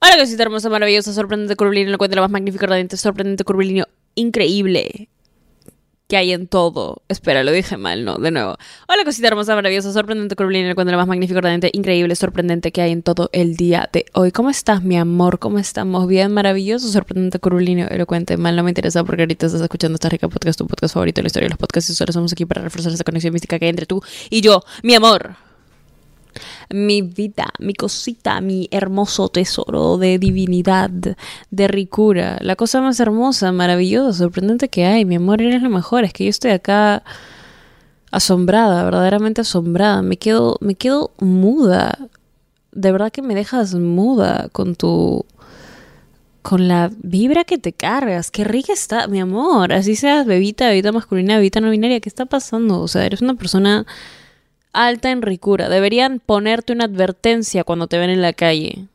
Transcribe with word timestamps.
Hola, 0.00 0.18
cosita 0.18 0.42
hermosa, 0.42 0.68
maravillosa, 0.68 1.12
sorprendente, 1.12 1.56
curvilíneo, 1.56 1.92
lo 1.92 1.98
cuento 1.98 2.16
lo 2.16 2.22
más 2.22 2.30
magnífico, 2.30 2.66
radiante, 2.66 2.96
sorprendente, 2.96 3.44
curvilíneo, 3.44 3.86
increíble 4.14 5.08
que 6.08 6.16
hay 6.18 6.32
en 6.32 6.46
todo. 6.46 7.02
Espera, 7.08 7.42
lo 7.42 7.52
dije 7.52 7.76
mal, 7.76 8.04
no, 8.04 8.16
de 8.16 8.30
nuevo. 8.30 8.56
Hola, 8.88 9.04
cosita 9.04 9.28
hermosa, 9.28 9.54
maravillosa, 9.54 9.92
sorprendente, 9.92 10.36
curvilíneo, 10.36 10.68
lo 10.68 10.74
cuento 10.74 10.92
lo 10.92 10.98
más 10.98 11.06
magnífico, 11.06 11.40
radiante, 11.40 11.70
increíble, 11.72 12.14
sorprendente 12.16 12.72
que 12.72 12.82
hay 12.82 12.92
en 12.92 13.02
todo 13.02 13.30
el 13.32 13.56
día 13.56 13.88
de 13.92 14.04
hoy. 14.12 14.30
¿Cómo 14.30 14.50
estás, 14.50 14.82
mi 14.82 14.98
amor? 14.98 15.38
¿Cómo 15.38 15.58
estamos? 15.58 16.06
Bien, 16.06 16.30
maravilloso, 16.32 16.88
sorprendente, 16.88 17.38
curvilíneo, 17.38 17.88
elocuente. 17.88 18.36
Mal 18.36 18.56
no 18.56 18.62
me 18.62 18.70
interesa 18.70 19.04
porque 19.04 19.22
ahorita 19.22 19.46
estás 19.46 19.62
escuchando 19.62 19.94
esta 19.94 20.10
rica 20.10 20.28
podcast, 20.28 20.58
tu 20.58 20.66
podcast 20.66 20.92
favorito 20.92 21.20
en 21.20 21.24
la 21.24 21.28
historia 21.28 21.46
de 21.46 21.50
los 21.50 21.58
podcasts 21.58 21.88
y 21.90 21.94
solo 21.94 22.12
somos 22.12 22.32
aquí 22.32 22.44
para 22.44 22.60
reforzar 22.62 22.92
esa 22.92 23.04
conexión 23.04 23.32
mística 23.32 23.58
que 23.58 23.64
hay 23.64 23.70
entre 23.70 23.86
tú 23.86 24.02
y 24.28 24.42
yo, 24.42 24.62
mi 24.82 24.94
amor 24.94 25.36
mi 26.70 27.02
vida, 27.02 27.46
mi 27.58 27.74
cosita, 27.74 28.40
mi 28.40 28.68
hermoso 28.70 29.28
tesoro 29.28 29.98
de 29.98 30.18
divinidad, 30.18 30.90
de 31.50 31.68
ricura, 31.68 32.38
la 32.40 32.56
cosa 32.56 32.80
más 32.80 33.00
hermosa, 33.00 33.52
maravillosa, 33.52 34.18
sorprendente 34.18 34.68
que 34.68 34.84
hay. 34.84 35.04
Mi 35.04 35.16
amor, 35.16 35.42
eres 35.42 35.62
lo 35.62 35.70
mejor. 35.70 36.04
Es 36.04 36.12
que 36.12 36.24
yo 36.24 36.30
estoy 36.30 36.52
acá 36.52 37.02
asombrada, 38.10 38.84
verdaderamente 38.84 39.40
asombrada. 39.42 40.02
Me 40.02 40.16
quedo, 40.16 40.56
me 40.60 40.74
quedo 40.74 41.12
muda. 41.18 41.98
De 42.72 42.92
verdad 42.92 43.12
que 43.12 43.22
me 43.22 43.34
dejas 43.34 43.74
muda 43.74 44.48
con 44.52 44.74
tu 44.74 45.24
con 46.44 46.68
la 46.68 46.90
vibra 46.98 47.44
que 47.44 47.56
te 47.56 47.72
cargas. 47.72 48.30
Qué 48.30 48.44
rica 48.44 48.74
está, 48.74 49.08
mi 49.08 49.18
amor. 49.18 49.72
Así 49.72 49.96
seas 49.96 50.26
bebita, 50.26 50.68
bebita 50.68 50.92
masculina, 50.92 51.36
bebita 51.36 51.60
no 51.60 51.70
binaria. 51.70 52.00
¿Qué 52.00 52.10
está 52.10 52.26
pasando? 52.26 52.82
O 52.82 52.88
sea, 52.88 53.06
eres 53.06 53.22
una 53.22 53.34
persona 53.34 53.86
alta 54.74 55.10
en 55.10 55.22
ricura. 55.22 55.68
Deberían 55.68 56.20
ponerte 56.20 56.72
una 56.72 56.84
advertencia 56.84 57.64
cuando 57.64 57.86
te 57.86 57.98
ven 57.98 58.10
en 58.10 58.20
la 58.20 58.34
calle. 58.34 58.86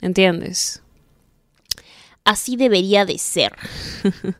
¿Entiendes? 0.00 0.82
Así 2.24 2.56
debería 2.56 3.06
de 3.06 3.16
ser. 3.18 3.52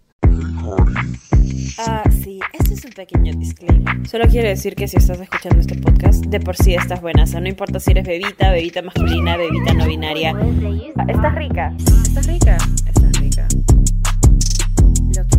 Ah, 1.81 2.03
sí, 2.11 2.41
este 2.53 2.75
es 2.75 2.85
un 2.85 2.91
pequeño 2.91 3.33
disclaimer. 3.39 4.09
Solo 4.09 4.27
quiero 4.27 4.49
decir 4.49 4.75
que 4.75 4.89
si 4.89 4.97
estás 4.97 5.21
escuchando 5.21 5.61
este 5.61 5.77
podcast, 5.77 6.25
de 6.27 6.41
por 6.41 6.57
sí 6.57 6.75
estás 6.75 7.01
buena. 7.01 7.23
O 7.23 7.27
sea, 7.27 7.41
no 7.41 7.49
importa 7.49 7.79
si 7.79 7.93
eres 7.93 8.05
bebita, 8.05 8.51
bebita 8.51 8.83
masculina, 8.83 9.37
bebita 9.37 9.75
no 9.75 9.87
binaria. 9.87 10.35
Ah, 10.97 11.05
estás 11.09 11.35
rica. 11.37 11.73
Estás 11.79 12.27
rica. 12.27 12.57
Estás 12.85 13.21
rica. 13.21 13.47
Lo 15.15 15.27
que. 15.29 15.39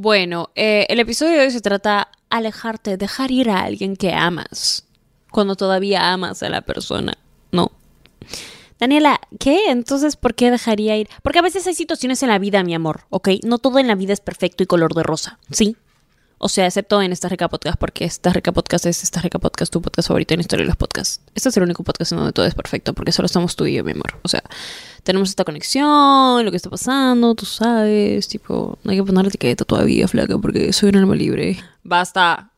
Bueno, 0.00 0.50
eh, 0.54 0.86
el 0.90 1.00
episodio 1.00 1.32
de 1.32 1.40
hoy 1.40 1.50
se 1.50 1.60
trata 1.60 2.06
alejarte, 2.30 2.96
dejar 2.96 3.32
ir 3.32 3.50
a 3.50 3.64
alguien 3.64 3.96
que 3.96 4.12
amas, 4.12 4.84
cuando 5.32 5.56
todavía 5.56 6.12
amas 6.12 6.40
a 6.44 6.48
la 6.48 6.60
persona. 6.60 7.18
No. 7.50 7.72
Daniela, 8.78 9.20
¿qué? 9.40 9.70
Entonces, 9.70 10.14
¿por 10.14 10.36
qué 10.36 10.52
dejaría 10.52 10.96
ir? 10.96 11.08
Porque 11.24 11.40
a 11.40 11.42
veces 11.42 11.66
hay 11.66 11.74
situaciones 11.74 12.22
en 12.22 12.28
la 12.28 12.38
vida, 12.38 12.62
mi 12.62 12.76
amor, 12.76 13.06
¿ok? 13.10 13.28
No 13.42 13.58
todo 13.58 13.80
en 13.80 13.88
la 13.88 13.96
vida 13.96 14.12
es 14.12 14.20
perfecto 14.20 14.62
y 14.62 14.66
color 14.66 14.94
de 14.94 15.02
rosa, 15.02 15.40
¿sí? 15.50 15.76
O 16.40 16.48
sea, 16.48 16.66
excepto 16.66 17.02
en 17.02 17.10
esta 17.10 17.28
rica 17.28 17.48
podcast, 17.48 17.76
porque 17.80 18.04
esta 18.04 18.32
rica 18.32 18.52
podcast 18.52 18.86
es 18.86 19.02
esta 19.02 19.20
rica 19.20 19.40
podcast, 19.40 19.72
tu 19.72 19.82
podcast 19.82 20.06
favorito 20.06 20.32
en 20.34 20.38
la 20.38 20.42
historia 20.42 20.62
de 20.62 20.68
los 20.68 20.76
podcasts. 20.76 21.20
Este 21.34 21.48
es 21.48 21.56
el 21.56 21.64
único 21.64 21.82
podcast 21.82 22.12
en 22.12 22.18
donde 22.18 22.32
todo 22.32 22.46
es 22.46 22.54
perfecto, 22.54 22.94
porque 22.94 23.10
solo 23.10 23.26
estamos 23.26 23.56
tú 23.56 23.66
y 23.66 23.74
yo, 23.74 23.82
mi 23.82 23.90
amor. 23.90 24.20
O 24.22 24.28
sea, 24.28 24.44
tenemos 25.08 25.30
esta 25.30 25.42
conexión, 25.42 26.44
lo 26.44 26.50
que 26.50 26.58
está 26.58 26.68
pasando, 26.68 27.34
tú 27.34 27.46
sabes, 27.46 28.28
tipo, 28.28 28.78
no 28.84 28.90
hay 28.90 28.98
que 28.98 29.04
poner 29.04 29.24
la 29.24 29.28
etiqueta 29.30 29.64
todavía, 29.64 30.06
flaca, 30.06 30.36
porque 30.36 30.70
soy 30.74 30.90
un 30.90 30.96
alma 30.96 31.14
libre. 31.14 31.56
Basta. 31.82 32.50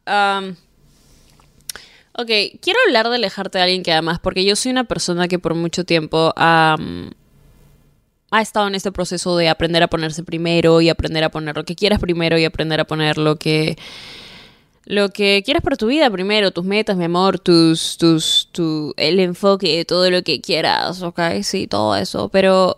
ok, 2.13 2.27
quiero 2.61 2.81
hablar 2.89 3.09
de 3.09 3.15
alejarte 3.15 3.59
de 3.59 3.63
alguien 3.63 3.85
que 3.85 3.93
amas, 3.93 4.19
porque 4.19 4.45
yo 4.45 4.57
soy 4.57 4.73
una 4.73 4.83
persona 4.83 5.29
que 5.29 5.39
por 5.39 5.55
mucho 5.55 5.85
tiempo 5.85 6.33
ha 6.35 6.77
estado 8.33 8.67
en 8.67 8.75
este 8.75 8.91
proceso 8.91 9.37
de 9.37 9.49
aprender 9.49 9.85
a 9.85 9.87
ponerse 9.87 10.25
primero 10.25 10.81
y 10.81 10.89
aprender 10.89 11.23
a 11.23 11.29
poner 11.29 11.57
lo 11.57 11.65
que 11.65 11.77
quieras 11.77 12.01
primero 12.01 12.37
y 12.37 12.45
aprender 12.45 12.81
a 12.81 12.85
poner 12.85 13.17
lo 13.17 13.37
que 13.37 13.79
lo 14.91 15.11
que 15.11 15.43
quieras 15.45 15.63
para 15.63 15.77
tu 15.77 15.87
vida 15.87 16.11
primero, 16.11 16.51
tus 16.51 16.65
metas, 16.65 16.97
mi 16.97 17.05
amor, 17.05 17.39
tus 17.39 17.97
tus 17.97 18.49
tu 18.51 18.93
el 18.97 19.21
enfoque, 19.21 19.85
todo 19.85 20.11
lo 20.11 20.25
que 20.25 20.41
quieras, 20.41 21.01
ok, 21.03 21.21
sí, 21.43 21.69
todo 21.69 21.95
eso, 21.95 22.29
pero 22.29 22.77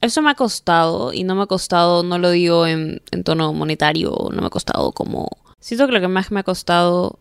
eso 0.00 0.22
me 0.22 0.30
ha 0.30 0.34
costado 0.34 1.12
y 1.12 1.22
no 1.22 1.36
me 1.36 1.42
ha 1.42 1.46
costado, 1.46 2.02
no 2.02 2.18
lo 2.18 2.30
digo 2.30 2.66
en, 2.66 3.00
en 3.12 3.22
tono 3.22 3.52
monetario, 3.52 4.10
no 4.32 4.40
me 4.40 4.48
ha 4.48 4.50
costado 4.50 4.90
como 4.90 5.28
siento 5.60 5.86
que 5.86 5.92
lo 5.92 6.00
que 6.00 6.08
más 6.08 6.32
me 6.32 6.40
ha 6.40 6.42
costado 6.42 7.20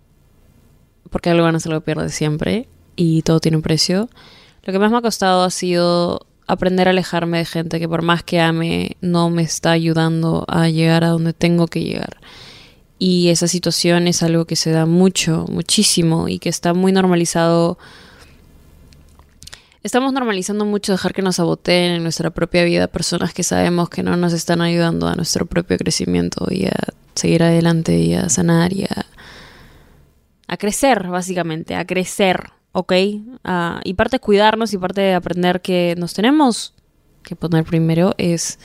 porque 1.12 1.30
algo 1.30 1.46
a 1.46 1.60
ser 1.60 1.72
lo 1.72 1.82
pierde 1.82 2.10
siempre 2.10 2.68
y 2.96 3.22
todo 3.22 3.40
tiene 3.40 3.58
un 3.58 3.64
precio. 3.64 4.10
Lo 4.64 4.74
que 4.74 4.80
más 4.80 4.92
me 4.92 4.98
ha 4.98 5.02
costado 5.02 5.44
ha 5.44 5.52
sido 5.52 6.26
aprender 6.48 6.88
a 6.88 6.92
alejarme 6.92 7.38
de 7.38 7.46
gente 7.46 7.80
que 7.80 7.88
por 7.88 8.02
más 8.02 8.24
que 8.24 8.40
ame 8.40 8.98
no 9.02 9.30
me 9.30 9.44
está 9.44 9.72
ayudando 9.72 10.46
a 10.48 10.68
llegar 10.70 11.04
a 11.04 11.10
donde 11.10 11.34
tengo 11.34 11.68
que 11.68 11.84
llegar. 11.84 12.18
Y 13.00 13.30
esa 13.30 13.48
situación 13.48 14.08
es 14.08 14.24
algo 14.24 14.46
que 14.46 14.56
se 14.56 14.72
da 14.72 14.86
mucho, 14.86 15.46
muchísimo 15.50 16.28
y 16.28 16.40
que 16.40 16.50
está 16.50 16.74
muy 16.74 16.92
normalizado. 16.92 17.78
Estamos 19.84 20.14
normalizando 20.14 20.66
mucho 20.66 20.92
dejar 20.92 21.14
que 21.14 21.22
nos 21.22 21.36
saboteen 21.36 21.92
en 21.92 22.04
nuestra 22.04 22.32
propia 22.32 22.64
vida 22.64 22.88
personas 22.88 23.34
que 23.34 23.44
sabemos 23.44 23.90
que 23.90 24.04
no 24.04 24.18
nos 24.18 24.34
están 24.34 24.62
ayudando 24.62 25.08
a 25.08 25.16
nuestro 25.16 25.46
propio 25.46 25.78
crecimiento 25.78 26.48
y 26.50 26.66
a 26.66 26.76
seguir 27.16 27.44
adelante 27.44 27.98
y 27.98 28.14
a 28.16 28.30
sanar 28.30 28.74
y 28.74 28.84
a, 28.84 29.06
a 30.48 30.58
crecer, 30.58 31.08
básicamente, 31.08 31.76
a 31.76 31.86
crecer. 31.86 32.52
¿ok? 32.78 32.94
Ah, 33.44 33.82
y 33.84 33.96
parte 33.96 34.18
de 34.18 34.20
cuidarnos 34.20 34.72
y 34.72 34.78
parte 34.78 35.02
de 35.02 35.16
aprender 35.16 35.62
que 35.62 35.96
nos 35.98 36.14
tenemos 36.14 36.76
que 37.24 37.36
poner 37.36 37.64
primero 37.64 38.14
es 38.20 38.60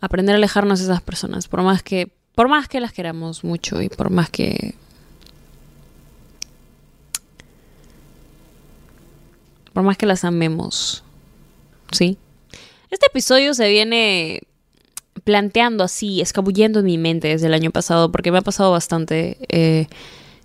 aprender 0.00 0.34
a 0.34 0.38
alejarnos 0.38 0.78
de 0.78 0.86
esas 0.86 1.02
personas, 1.02 1.46
por 1.46 1.62
más 1.62 1.82
que, 1.82 2.14
por 2.34 2.48
más 2.48 2.68
que 2.68 2.80
las 2.80 2.92
queramos 2.92 3.44
mucho 3.44 3.80
y 3.82 3.88
por 3.88 4.10
más 4.10 4.30
que 4.30 4.74
por 9.72 9.82
más 9.82 9.96
que 9.96 10.06
las 10.06 10.24
amemos, 10.24 11.02
¿sí? 11.92 12.18
Este 12.90 13.06
episodio 13.06 13.54
se 13.54 13.70
viene 13.70 14.42
planteando 15.24 15.84
así, 15.84 16.20
escabullendo 16.20 16.80
en 16.80 16.86
mi 16.86 16.98
mente 16.98 17.28
desde 17.28 17.46
el 17.46 17.54
año 17.54 17.70
pasado, 17.70 18.12
porque 18.12 18.30
me 18.30 18.38
ha 18.38 18.42
pasado 18.42 18.70
bastante. 18.70 19.38
Eh, 19.48 19.86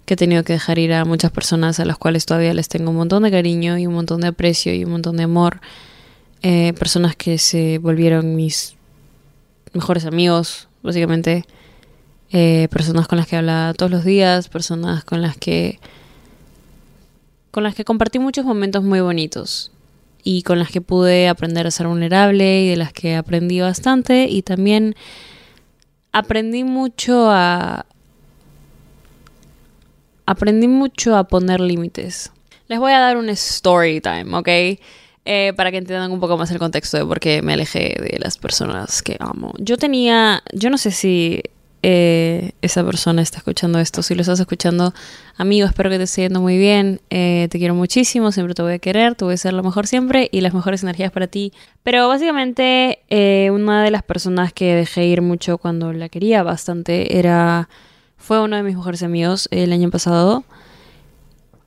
que 0.08 0.14
he 0.14 0.18
tenido 0.18 0.44
que 0.46 0.54
dejar 0.54 0.80
ir 0.80 0.94
a 0.94 1.04
muchas 1.04 1.32
personas 1.32 1.82
a 1.82 1.86
las 1.86 1.98
cuales 1.98 2.26
todavía 2.26 2.54
les 2.54 2.70
tengo 2.70 2.92
un 2.92 2.96
montón 2.96 3.24
de 3.24 3.30
cariño 3.30 3.78
y 3.78 3.88
un 3.88 3.94
montón 3.94 4.22
de 4.22 4.28
aprecio 4.28 4.74
y 4.74 4.86
un 4.86 4.92
montón 4.92 5.18
de 5.18 5.24
amor. 5.24 5.60
Eh, 6.44 6.72
personas 6.80 7.18
que 7.18 7.38
se 7.38 7.78
volvieron 7.80 8.38
mis 8.38 8.78
mejores 9.74 10.06
amigos, 10.06 10.70
básicamente. 10.82 11.44
Eh, 12.32 12.68
personas 12.70 13.08
con 13.08 13.18
las 13.18 13.28
que 13.28 13.38
hablaba 13.38 13.74
todos 13.74 13.92
los 13.92 14.04
días, 14.04 14.50
personas 14.50 15.04
con 15.04 15.22
las 15.22 15.38
que 15.38 15.80
con 17.52 17.64
las 17.64 17.74
que 17.74 17.86
compartí 17.86 18.20
muchos 18.20 18.46
momentos 18.46 18.84
muy 18.84 19.00
bonitos 19.00 19.72
y 20.24 20.44
con 20.44 20.60
las 20.60 20.70
que 20.70 20.82
pude 20.82 21.30
aprender 21.30 21.66
a 21.66 21.72
ser 21.72 21.88
vulnerable 21.88 22.64
y 22.64 22.70
de 22.70 22.76
las 22.76 22.92
que 22.92 23.16
aprendí 23.16 23.62
bastante 23.62 24.28
y 24.30 24.42
también 24.42 24.94
aprendí 26.12 26.64
mucho 26.66 27.32
a, 27.32 27.86
aprendí 30.26 30.68
mucho 30.68 31.16
a 31.16 31.24
poner 31.24 31.62
límites. 31.62 32.32
Les 32.68 32.78
voy 32.78 32.92
a 32.92 33.00
dar 33.00 33.18
un 33.18 33.30
story 33.30 34.02
time, 34.02 34.36
¿ok? 34.36 34.50
Eh, 35.26 35.54
para 35.56 35.72
que 35.72 35.78
entiendan 35.78 36.12
un 36.12 36.20
poco 36.20 36.38
más 36.38 36.52
el 36.52 36.60
contexto 36.60 36.98
de 36.98 37.06
por 37.06 37.20
qué 37.20 37.42
me 37.42 37.54
alejé 37.54 37.96
de 38.00 38.20
las 38.20 38.38
personas 38.38 39.02
que 39.02 39.16
amo. 39.20 39.54
Yo 39.58 39.78
tenía, 39.78 40.44
yo 40.54 40.70
no 40.70 40.78
sé 40.78 40.92
si 40.92 41.42
eh, 41.84 42.52
esa 42.62 42.84
persona 42.84 43.22
está 43.22 43.38
escuchando 43.38 43.80
esto, 43.80 44.02
si 44.04 44.16
lo 44.16 44.22
estás 44.22 44.40
escuchando, 44.40 44.94
amigo, 45.38 45.68
espero 45.68 45.90
que 45.90 45.98
te 45.98 46.04
esté 46.04 46.24
yendo 46.24 46.42
muy 46.42 46.58
bien, 46.58 47.02
eh, 47.10 47.48
te 47.50 47.60
quiero 47.60 47.76
muchísimo, 47.76 48.32
siempre 48.32 48.54
te 48.56 48.62
voy 48.62 48.74
a 48.74 48.80
querer, 48.80 49.16
te 49.16 49.26
voy 49.26 49.36
a 49.36 49.38
ser 49.38 49.54
lo 49.54 49.64
mejor 49.64 49.88
siempre 49.88 50.30
y 50.32 50.42
las 50.42 50.54
mejores 50.54 50.84
energías 50.84 51.12
para 51.12 51.28
ti. 51.28 51.54
Pero 51.84 52.08
básicamente 52.08 53.00
una 53.52 53.84
de 53.84 53.92
las 53.92 54.04
personas 54.04 54.54
que 54.54 54.76
dejé 54.76 55.06
ir 55.06 55.22
mucho 55.22 55.58
cuando 55.58 55.94
la 55.94 56.10
quería 56.10 56.44
bastante 56.44 57.18
era 57.18 57.70
fue 58.18 58.42
uno 58.42 58.56
de 58.58 58.64
mis 58.64 58.76
mejores 58.76 59.04
amigos 59.04 59.48
el 59.52 59.72
año 59.72 59.90
pasado. 59.90 60.44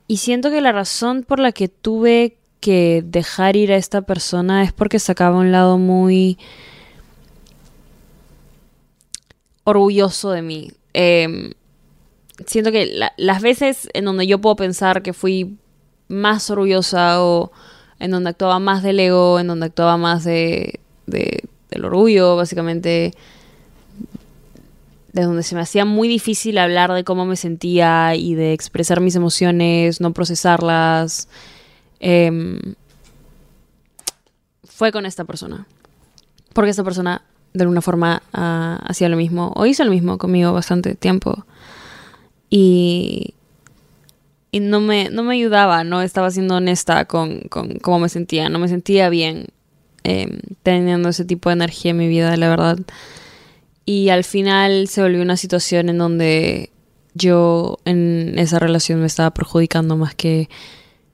Y 0.07 0.17
siento 0.17 0.51
que 0.51 0.61
la 0.61 0.73
razón 0.73 1.23
por 1.23 1.39
la 1.39 1.53
que 1.53 1.69
tuve 1.69 2.37
que 2.59 3.03
dejar 3.05 3.55
ir 3.55 3.71
a 3.71 3.77
esta 3.77 4.01
persona 4.03 4.63
es 4.63 4.73
porque 4.73 4.99
sacaba 4.99 5.37
un 5.37 5.51
lado 5.51 5.77
muy 5.77 6.37
orgulloso 9.63 10.31
de 10.31 10.41
mí. 10.41 10.71
Em, 10.93 11.51
siento 12.45 12.71
que 12.71 12.93
las 13.17 13.41
veces 13.41 13.89
en 13.93 14.05
donde 14.05 14.27
yo 14.27 14.39
puedo 14.39 14.55
pensar 14.55 15.01
que 15.01 15.13
fui 15.13 15.57
más 16.07 16.49
orgullosa 16.49 17.23
o 17.23 17.51
en 17.99 18.11
donde 18.11 18.31
actuaba 18.31 18.59
más 18.59 18.83
del 18.83 18.99
ego, 18.99 19.39
en 19.39 19.47
donde 19.47 19.67
actuaba 19.67 19.97
más 19.97 20.23
de, 20.23 20.79
de 21.05 21.43
del 21.71 21.85
orgullo, 21.85 22.35
básicamente 22.35 23.13
de 25.13 25.23
donde 25.23 25.43
se 25.43 25.55
me 25.55 25.61
hacía 25.61 25.83
muy 25.83 26.07
difícil 26.07 26.57
hablar 26.57 26.93
de 26.93 27.03
cómo 27.03 27.25
me 27.25 27.35
sentía 27.35 28.15
y 28.15 28.35
de 28.35 28.53
expresar 28.53 29.01
mis 29.01 29.15
emociones, 29.15 29.99
no 29.99 30.13
procesarlas, 30.13 31.27
em, 31.99 32.59
fue 34.63 34.91
con 34.91 35.05
esta 35.05 35.25
persona. 35.25 35.67
Porque 36.53 36.71
esta 36.71 36.83
persona 36.83 37.23
de 37.53 37.63
alguna 37.63 37.81
forma 37.81 38.21
ah, 38.33 38.79
hacía 38.85 39.09
lo 39.09 39.17
mismo, 39.17 39.51
o 39.55 39.65
hizo 39.65 39.83
lo 39.83 39.91
mismo 39.91 40.17
conmigo 40.17 40.53
bastante 40.53 40.95
tiempo. 40.95 41.45
Y, 42.49 43.33
y 44.51 44.59
no, 44.59 44.81
me, 44.81 45.09
no 45.09 45.23
me 45.23 45.35
ayudaba, 45.35 45.83
no 45.83 46.01
estaba 46.01 46.31
siendo 46.31 46.55
honesta 46.55 47.05
con, 47.05 47.41
con 47.49 47.79
cómo 47.79 47.99
me 47.99 48.09
sentía, 48.09 48.49
no 48.49 48.59
me 48.59 48.67
sentía 48.67 49.09
bien 49.09 49.47
em, 50.03 50.39
teniendo 50.63 51.09
ese 51.09 51.25
tipo 51.25 51.49
de 51.49 51.53
energía 51.53 51.91
en 51.91 51.97
mi 51.97 52.07
vida, 52.07 52.35
la 52.37 52.49
verdad. 52.49 52.79
Y 53.85 54.09
al 54.09 54.23
final 54.23 54.87
se 54.87 55.01
volvió 55.01 55.21
una 55.21 55.37
situación 55.37 55.89
en 55.89 55.97
donde 55.97 56.71
yo 57.13 57.79
en 57.85 58.37
esa 58.37 58.59
relación 58.59 58.99
me 59.01 59.07
estaba 59.07 59.31
perjudicando 59.31 59.97
más 59.97 60.15
que 60.15 60.49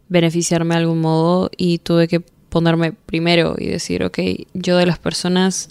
beneficiarme 0.10 0.75
de 0.75 0.81
algún 0.81 1.01
modo 1.01 1.50
y 1.57 1.80
tuve 1.80 2.07
que 2.07 2.19
ponerme 2.19 2.94
primero 2.94 3.56
y 3.57 3.68
decir, 3.68 4.04
ok, 4.04 4.19
yo 4.54 4.78
de 4.78 4.86
las 4.86 5.00
personas 5.00 5.69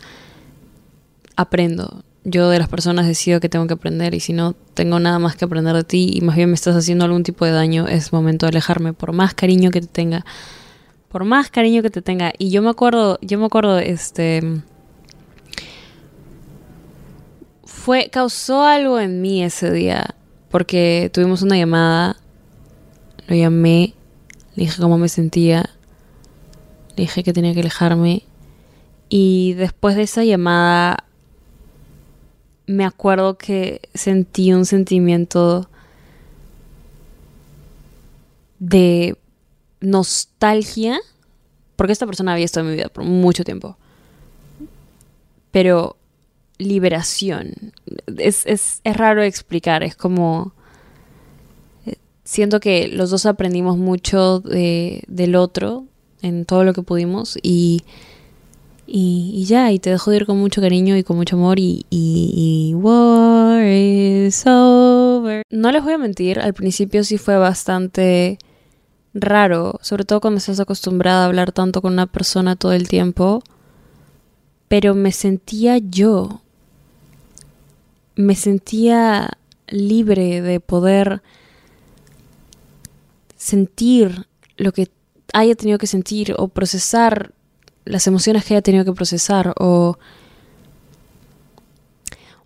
aprendo, 1.36 2.02
yo 2.24 2.48
de 2.48 2.58
las 2.58 2.68
personas 2.68 3.06
decido 3.06 3.38
que 3.38 3.48
tengo 3.48 3.68
que 3.68 3.74
aprender 3.74 4.12
y 4.14 4.20
si 4.20 4.32
no 4.32 4.54
tengo 4.74 4.98
nada 4.98 5.20
más 5.20 5.36
que 5.36 5.44
aprender 5.44 5.76
de 5.76 5.84
ti 5.84 6.10
y 6.12 6.22
más 6.22 6.34
bien 6.34 6.48
me 6.48 6.56
estás 6.56 6.74
haciendo 6.74 7.04
algún 7.04 7.22
tipo 7.22 7.44
de 7.44 7.52
daño, 7.52 7.86
es 7.86 8.12
momento 8.12 8.46
de 8.46 8.50
alejarme 8.50 8.92
por 8.92 9.12
más 9.12 9.32
cariño 9.32 9.70
que 9.70 9.80
te 9.80 9.86
tenga, 9.86 10.24
por 11.08 11.24
más 11.24 11.50
cariño 11.50 11.82
que 11.82 11.90
te 11.90 12.02
tenga. 12.02 12.32
Y 12.36 12.50
yo 12.50 12.62
me 12.62 12.70
acuerdo, 12.70 13.18
yo 13.22 13.38
me 13.38 13.46
acuerdo, 13.46 13.78
este 13.78 14.42
fue, 17.64 18.10
causó 18.10 18.64
algo 18.64 18.98
en 18.98 19.22
mí 19.22 19.44
ese 19.44 19.70
día, 19.70 20.16
porque 20.50 21.08
tuvimos 21.12 21.42
una 21.42 21.56
llamada, 21.56 22.16
lo 23.28 23.36
llamé, 23.36 23.94
le 24.56 24.64
dije 24.64 24.82
cómo 24.82 24.98
me 24.98 25.08
sentía, 25.08 25.70
le 26.96 27.04
dije 27.04 27.22
que 27.22 27.32
tenía 27.32 27.54
que 27.54 27.60
alejarme, 27.60 28.24
y 29.08 29.52
después 29.52 29.94
de 29.94 30.02
esa 30.02 30.24
llamada 30.24 31.04
me 32.66 32.84
acuerdo 32.84 33.38
que 33.38 33.80
sentí 33.94 34.52
un 34.52 34.66
sentimiento 34.66 35.68
de 38.58 39.16
nostalgia, 39.80 40.98
porque 41.76 41.92
esta 41.92 42.06
persona 42.06 42.32
había 42.32 42.44
estado 42.44 42.66
en 42.66 42.72
mi 42.72 42.76
vida 42.76 42.88
por 42.88 43.04
mucho 43.04 43.44
tiempo, 43.44 43.76
pero 45.50 45.96
liberación. 46.58 47.72
Es, 48.18 48.46
es, 48.46 48.80
es 48.82 48.96
raro 48.96 49.22
explicar, 49.22 49.82
es 49.82 49.94
como... 49.94 50.52
Eh, 51.84 51.96
siento 52.24 52.60
que 52.60 52.88
los 52.88 53.10
dos 53.10 53.26
aprendimos 53.26 53.76
mucho 53.76 54.40
de, 54.40 55.04
del 55.06 55.36
otro 55.36 55.84
en 56.22 56.46
todo 56.46 56.64
lo 56.64 56.72
que 56.72 56.82
pudimos 56.82 57.38
y, 57.42 57.84
y, 58.86 59.44
ya, 59.46 59.72
y 59.72 59.78
te 59.78 59.90
dejo 59.90 60.10
de 60.10 60.18
ir 60.18 60.26
con 60.26 60.38
mucho 60.38 60.60
cariño 60.60 60.96
y 60.96 61.02
con 61.02 61.16
mucho 61.16 61.36
amor 61.36 61.58
y, 61.58 61.84
y, 61.90 62.72
war 62.74 63.62
is 63.64 64.44
over. 64.46 65.42
No 65.50 65.72
les 65.72 65.82
voy 65.82 65.94
a 65.94 65.98
mentir, 65.98 66.38
al 66.38 66.54
principio 66.54 67.02
sí 67.02 67.18
fue 67.18 67.36
bastante 67.36 68.38
raro, 69.12 69.78
sobre 69.82 70.04
todo 70.04 70.20
cuando 70.20 70.38
estás 70.38 70.60
acostumbrada 70.60 71.22
a 71.22 71.26
hablar 71.26 71.50
tanto 71.52 71.82
con 71.82 71.94
una 71.94 72.06
persona 72.06 72.54
todo 72.54 72.72
el 72.72 72.88
tiempo, 72.88 73.42
pero 74.68 74.94
me 74.94 75.10
sentía 75.10 75.78
yo, 75.78 76.42
me 78.14 78.36
sentía 78.36 79.38
libre 79.68 80.42
de 80.42 80.60
poder 80.60 81.22
sentir 83.36 84.26
lo 84.56 84.72
que 84.72 84.88
haya 85.32 85.54
tenido 85.54 85.78
que 85.78 85.86
sentir 85.86 86.34
o 86.38 86.48
procesar 86.48 87.32
las 87.86 88.06
emociones 88.06 88.44
que 88.44 88.54
haya 88.54 88.62
tenido 88.62 88.84
que 88.84 88.92
procesar 88.92 89.54
o, 89.58 89.98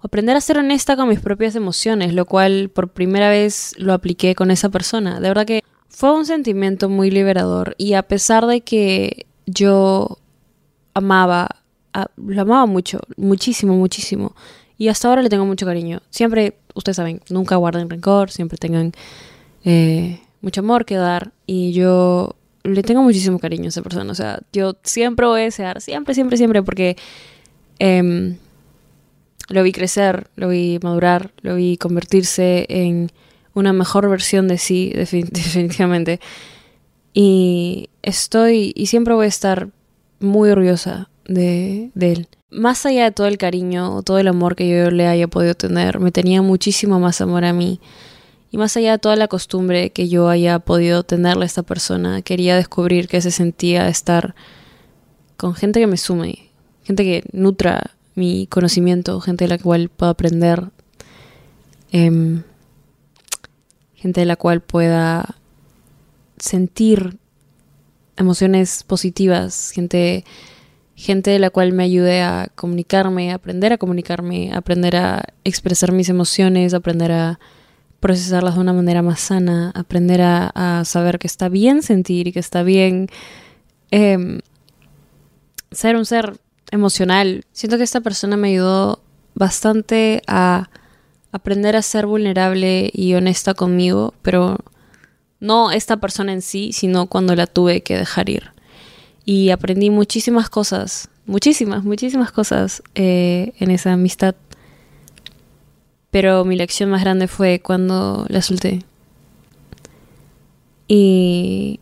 aprender 0.02 0.36
a 0.36 0.40
ser 0.40 0.58
honesta 0.58 0.96
con 0.96 1.08
mis 1.08 1.20
propias 1.20 1.54
emociones, 1.56 2.14
lo 2.14 2.24
cual 2.24 2.70
por 2.70 2.88
primera 2.88 3.28
vez 3.28 3.74
lo 3.76 3.92
apliqué 3.92 4.34
con 4.34 4.50
esa 4.50 4.68
persona. 4.68 5.20
De 5.20 5.28
verdad 5.28 5.46
que 5.46 5.62
fue 5.88 6.12
un 6.12 6.24
sentimiento 6.24 6.88
muy 6.88 7.10
liberador 7.10 7.74
y 7.76 7.94
a 7.94 8.02
pesar 8.04 8.46
de 8.46 8.62
que 8.62 9.26
yo 9.46 10.18
amaba, 10.94 11.48
lo 12.16 12.42
amaba 12.42 12.66
mucho, 12.66 13.00
muchísimo, 13.16 13.74
muchísimo, 13.76 14.34
y 14.78 14.88
hasta 14.88 15.08
ahora 15.08 15.20
le 15.20 15.28
tengo 15.28 15.44
mucho 15.44 15.66
cariño. 15.66 16.00
Siempre, 16.08 16.56
ustedes 16.74 16.96
saben, 16.96 17.20
nunca 17.28 17.56
guarden 17.56 17.90
rencor, 17.90 18.30
siempre 18.30 18.56
tengan 18.56 18.92
eh, 19.64 20.22
mucho 20.40 20.62
amor 20.62 20.86
que 20.86 20.94
dar. 20.94 21.32
Y 21.46 21.72
yo 21.72 22.36
le 22.62 22.82
tengo 22.82 23.02
muchísimo 23.02 23.38
cariño 23.38 23.66
a 23.66 23.68
esa 23.68 23.82
persona. 23.82 24.10
O 24.12 24.14
sea, 24.14 24.40
yo 24.52 24.76
siempre 24.82 25.26
voy 25.26 25.42
a 25.42 25.44
desear, 25.44 25.80
siempre, 25.80 26.14
siempre, 26.14 26.36
siempre, 26.36 26.62
porque 26.62 26.96
em, 27.78 28.36
lo 29.48 29.62
vi 29.62 29.72
crecer, 29.72 30.28
lo 30.36 30.48
vi 30.48 30.78
madurar, 30.82 31.32
lo 31.42 31.56
vi 31.56 31.76
convertirse 31.76 32.66
en 32.68 33.10
una 33.54 33.72
mejor 33.72 34.08
versión 34.08 34.48
de 34.48 34.58
sí, 34.58 34.92
definitivamente. 34.94 36.20
Y 37.12 37.90
estoy, 38.02 38.72
y 38.76 38.86
siempre 38.86 39.14
voy 39.14 39.26
a 39.26 39.28
estar 39.28 39.68
muy 40.20 40.50
orgullosa 40.50 41.08
de, 41.26 41.90
de 41.94 42.12
él 42.12 42.28
más 42.50 42.84
allá 42.84 43.04
de 43.04 43.12
todo 43.12 43.26
el 43.26 43.38
cariño 43.38 44.02
todo 44.02 44.18
el 44.18 44.28
amor 44.28 44.56
que 44.56 44.68
yo 44.68 44.90
le 44.90 45.06
haya 45.06 45.28
podido 45.28 45.54
tener, 45.54 46.00
me 46.00 46.10
tenía 46.10 46.42
muchísimo 46.42 47.00
más 47.00 47.20
amor 47.20 47.44
a 47.44 47.52
mí. 47.52 47.80
Y 48.50 48.58
más 48.58 48.76
allá 48.76 48.92
de 48.92 48.98
toda 48.98 49.16
la 49.16 49.28
costumbre 49.28 49.90
que 49.90 50.08
yo 50.08 50.28
haya 50.28 50.58
podido 50.58 51.04
tenerle 51.04 51.44
a 51.44 51.46
esta 51.46 51.62
persona, 51.62 52.22
quería 52.22 52.56
descubrir 52.56 53.08
que 53.08 53.20
se 53.20 53.30
sentía 53.30 53.88
estar 53.88 54.34
con 55.36 55.54
gente 55.54 55.80
que 55.80 55.86
me 55.86 55.96
sume, 55.96 56.50
gente 56.82 57.04
que 57.04 57.24
nutra 57.32 57.92
mi 58.14 58.46
conocimiento, 58.48 59.20
gente 59.20 59.44
de 59.44 59.48
la 59.48 59.58
cual 59.58 59.88
pueda 59.88 60.10
aprender, 60.10 60.70
em, 61.92 62.42
gente 63.94 64.20
de 64.20 64.26
la 64.26 64.36
cual 64.36 64.60
pueda 64.60 65.36
sentir 66.38 67.16
emociones 68.16 68.82
positivas, 68.82 69.70
gente 69.70 70.24
gente 71.00 71.30
de 71.30 71.38
la 71.38 71.48
cual 71.48 71.72
me 71.72 71.84
ayude 71.84 72.20
a 72.20 72.48
comunicarme, 72.54 73.32
aprender 73.32 73.72
a 73.72 73.78
comunicarme, 73.78 74.52
aprender 74.52 74.96
a 74.96 75.22
expresar 75.44 75.92
mis 75.92 76.10
emociones, 76.10 76.74
aprender 76.74 77.10
a 77.10 77.40
procesarlas 78.00 78.54
de 78.54 78.60
una 78.60 78.72
manera 78.72 79.02
más 79.02 79.20
sana, 79.20 79.70
aprender 79.74 80.22
a, 80.22 80.82
saber 80.84 81.18
que 81.18 81.26
está 81.26 81.48
bien 81.48 81.82
sentir 81.82 82.28
y 82.28 82.32
que 82.32 82.40
está 82.40 82.62
bien 82.62 83.08
em, 83.90 84.40
ser 85.70 85.96
un 85.96 86.06
ser 86.06 86.40
emocional. 86.70 87.44
Siento 87.52 87.76
que 87.76 87.84
esta 87.84 88.00
persona 88.00 88.36
me 88.36 88.48
ayudó 88.48 89.00
bastante 89.34 90.22
a 90.26 90.70
aprender 91.32 91.76
a 91.76 91.82
ser 91.82 92.06
vulnerable 92.06 92.90
y 92.92 93.14
honesta 93.14 93.54
conmigo, 93.54 94.14
pero 94.22 94.58
no 95.38 95.70
esta 95.70 95.98
persona 95.98 96.32
en 96.32 96.42
sí, 96.42 96.72
sino 96.72 97.06
cuando 97.06 97.36
la 97.36 97.46
tuve 97.46 97.82
que 97.82 97.96
dejar 97.96 98.28
ir 98.28 98.50
y 99.24 99.50
aprendí 99.50 99.90
muchísimas 99.90 100.50
cosas, 100.50 101.08
muchísimas, 101.26 101.84
muchísimas 101.84 102.32
cosas 102.32 102.82
eh, 102.94 103.52
en 103.58 103.70
esa 103.70 103.92
amistad. 103.92 104.34
Pero 106.10 106.44
mi 106.44 106.56
lección 106.56 106.90
más 106.90 107.02
grande 107.02 107.28
fue 107.28 107.60
cuando 107.60 108.26
la 108.28 108.42
solté. 108.42 108.80
Y, 110.88 111.78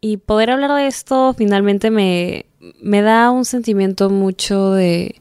y 0.00 0.18
poder 0.18 0.50
hablar 0.50 0.72
de 0.76 0.86
esto 0.86 1.34
finalmente 1.36 1.90
me, 1.90 2.46
me 2.80 3.02
da 3.02 3.30
un 3.30 3.44
sentimiento 3.44 4.10
mucho 4.10 4.70
de, 4.72 5.16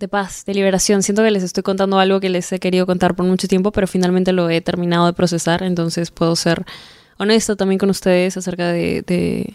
de 0.00 0.08
paz, 0.08 0.44
de 0.46 0.54
liberación. 0.54 1.02
Siento 1.02 1.22
que 1.22 1.30
les 1.30 1.42
estoy 1.42 1.62
contando 1.62 1.98
algo 1.98 2.20
que 2.20 2.30
les 2.30 2.50
he 2.52 2.58
querido 2.58 2.86
contar 2.86 3.14
por 3.14 3.26
mucho 3.26 3.46
tiempo, 3.46 3.70
pero 3.70 3.86
finalmente 3.86 4.32
lo 4.32 4.48
he 4.50 4.60
terminado 4.60 5.06
de 5.06 5.12
procesar, 5.12 5.62
entonces 5.62 6.10
puedo 6.10 6.34
ser 6.36 6.64
honesto 7.18 7.54
también 7.54 7.78
con 7.78 7.90
ustedes 7.90 8.36
acerca 8.38 8.72
de, 8.72 9.54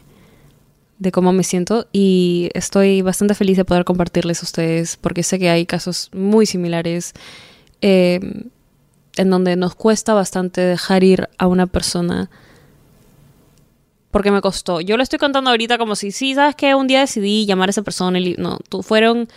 cómo 1.11 1.33
me 1.33 1.43
siento 1.43 1.87
y 1.91 2.49
estoy 2.53 3.01
bastante 3.01 3.35
feliz 3.35 3.57
de 3.57 3.65
poder 3.65 3.85
compartirles 3.85 4.41
a 4.41 4.45
ustedes 4.45 4.97
porque 4.97 5.23
sé 5.23 5.39
que 5.39 5.49
hay 5.49 5.65
casos 5.65 6.09
muy 6.13 6.45
similares 6.45 7.13
eh, 7.81 8.19
en 9.17 9.29
donde 9.29 9.55
nos 9.55 9.75
cuesta 9.75 10.13
bastante 10.13 10.61
dejar 10.61 11.03
ir 11.03 11.29
a 11.37 11.47
una 11.47 11.67
persona 11.67 12.29
porque 14.11 14.31
me 14.31 14.39
costó. 14.39 14.79
Yo 14.79 14.95
lo 14.95 15.03
estoy 15.03 15.19
contando 15.19 15.49
ahorita 15.49 15.77
como 15.77 15.95
si, 15.95 16.11
sí, 16.11 16.33
¿sabes 16.35 16.55
qué? 16.55 16.73
Un 16.73 16.87
día 16.87 17.01
decidí 17.01 17.45
llamar 17.45 17.67
a 17.69 17.71
esa 17.71 17.81
persona 17.81 18.17
y 18.17 18.35
no, 18.37 18.59
fueron 18.81 19.27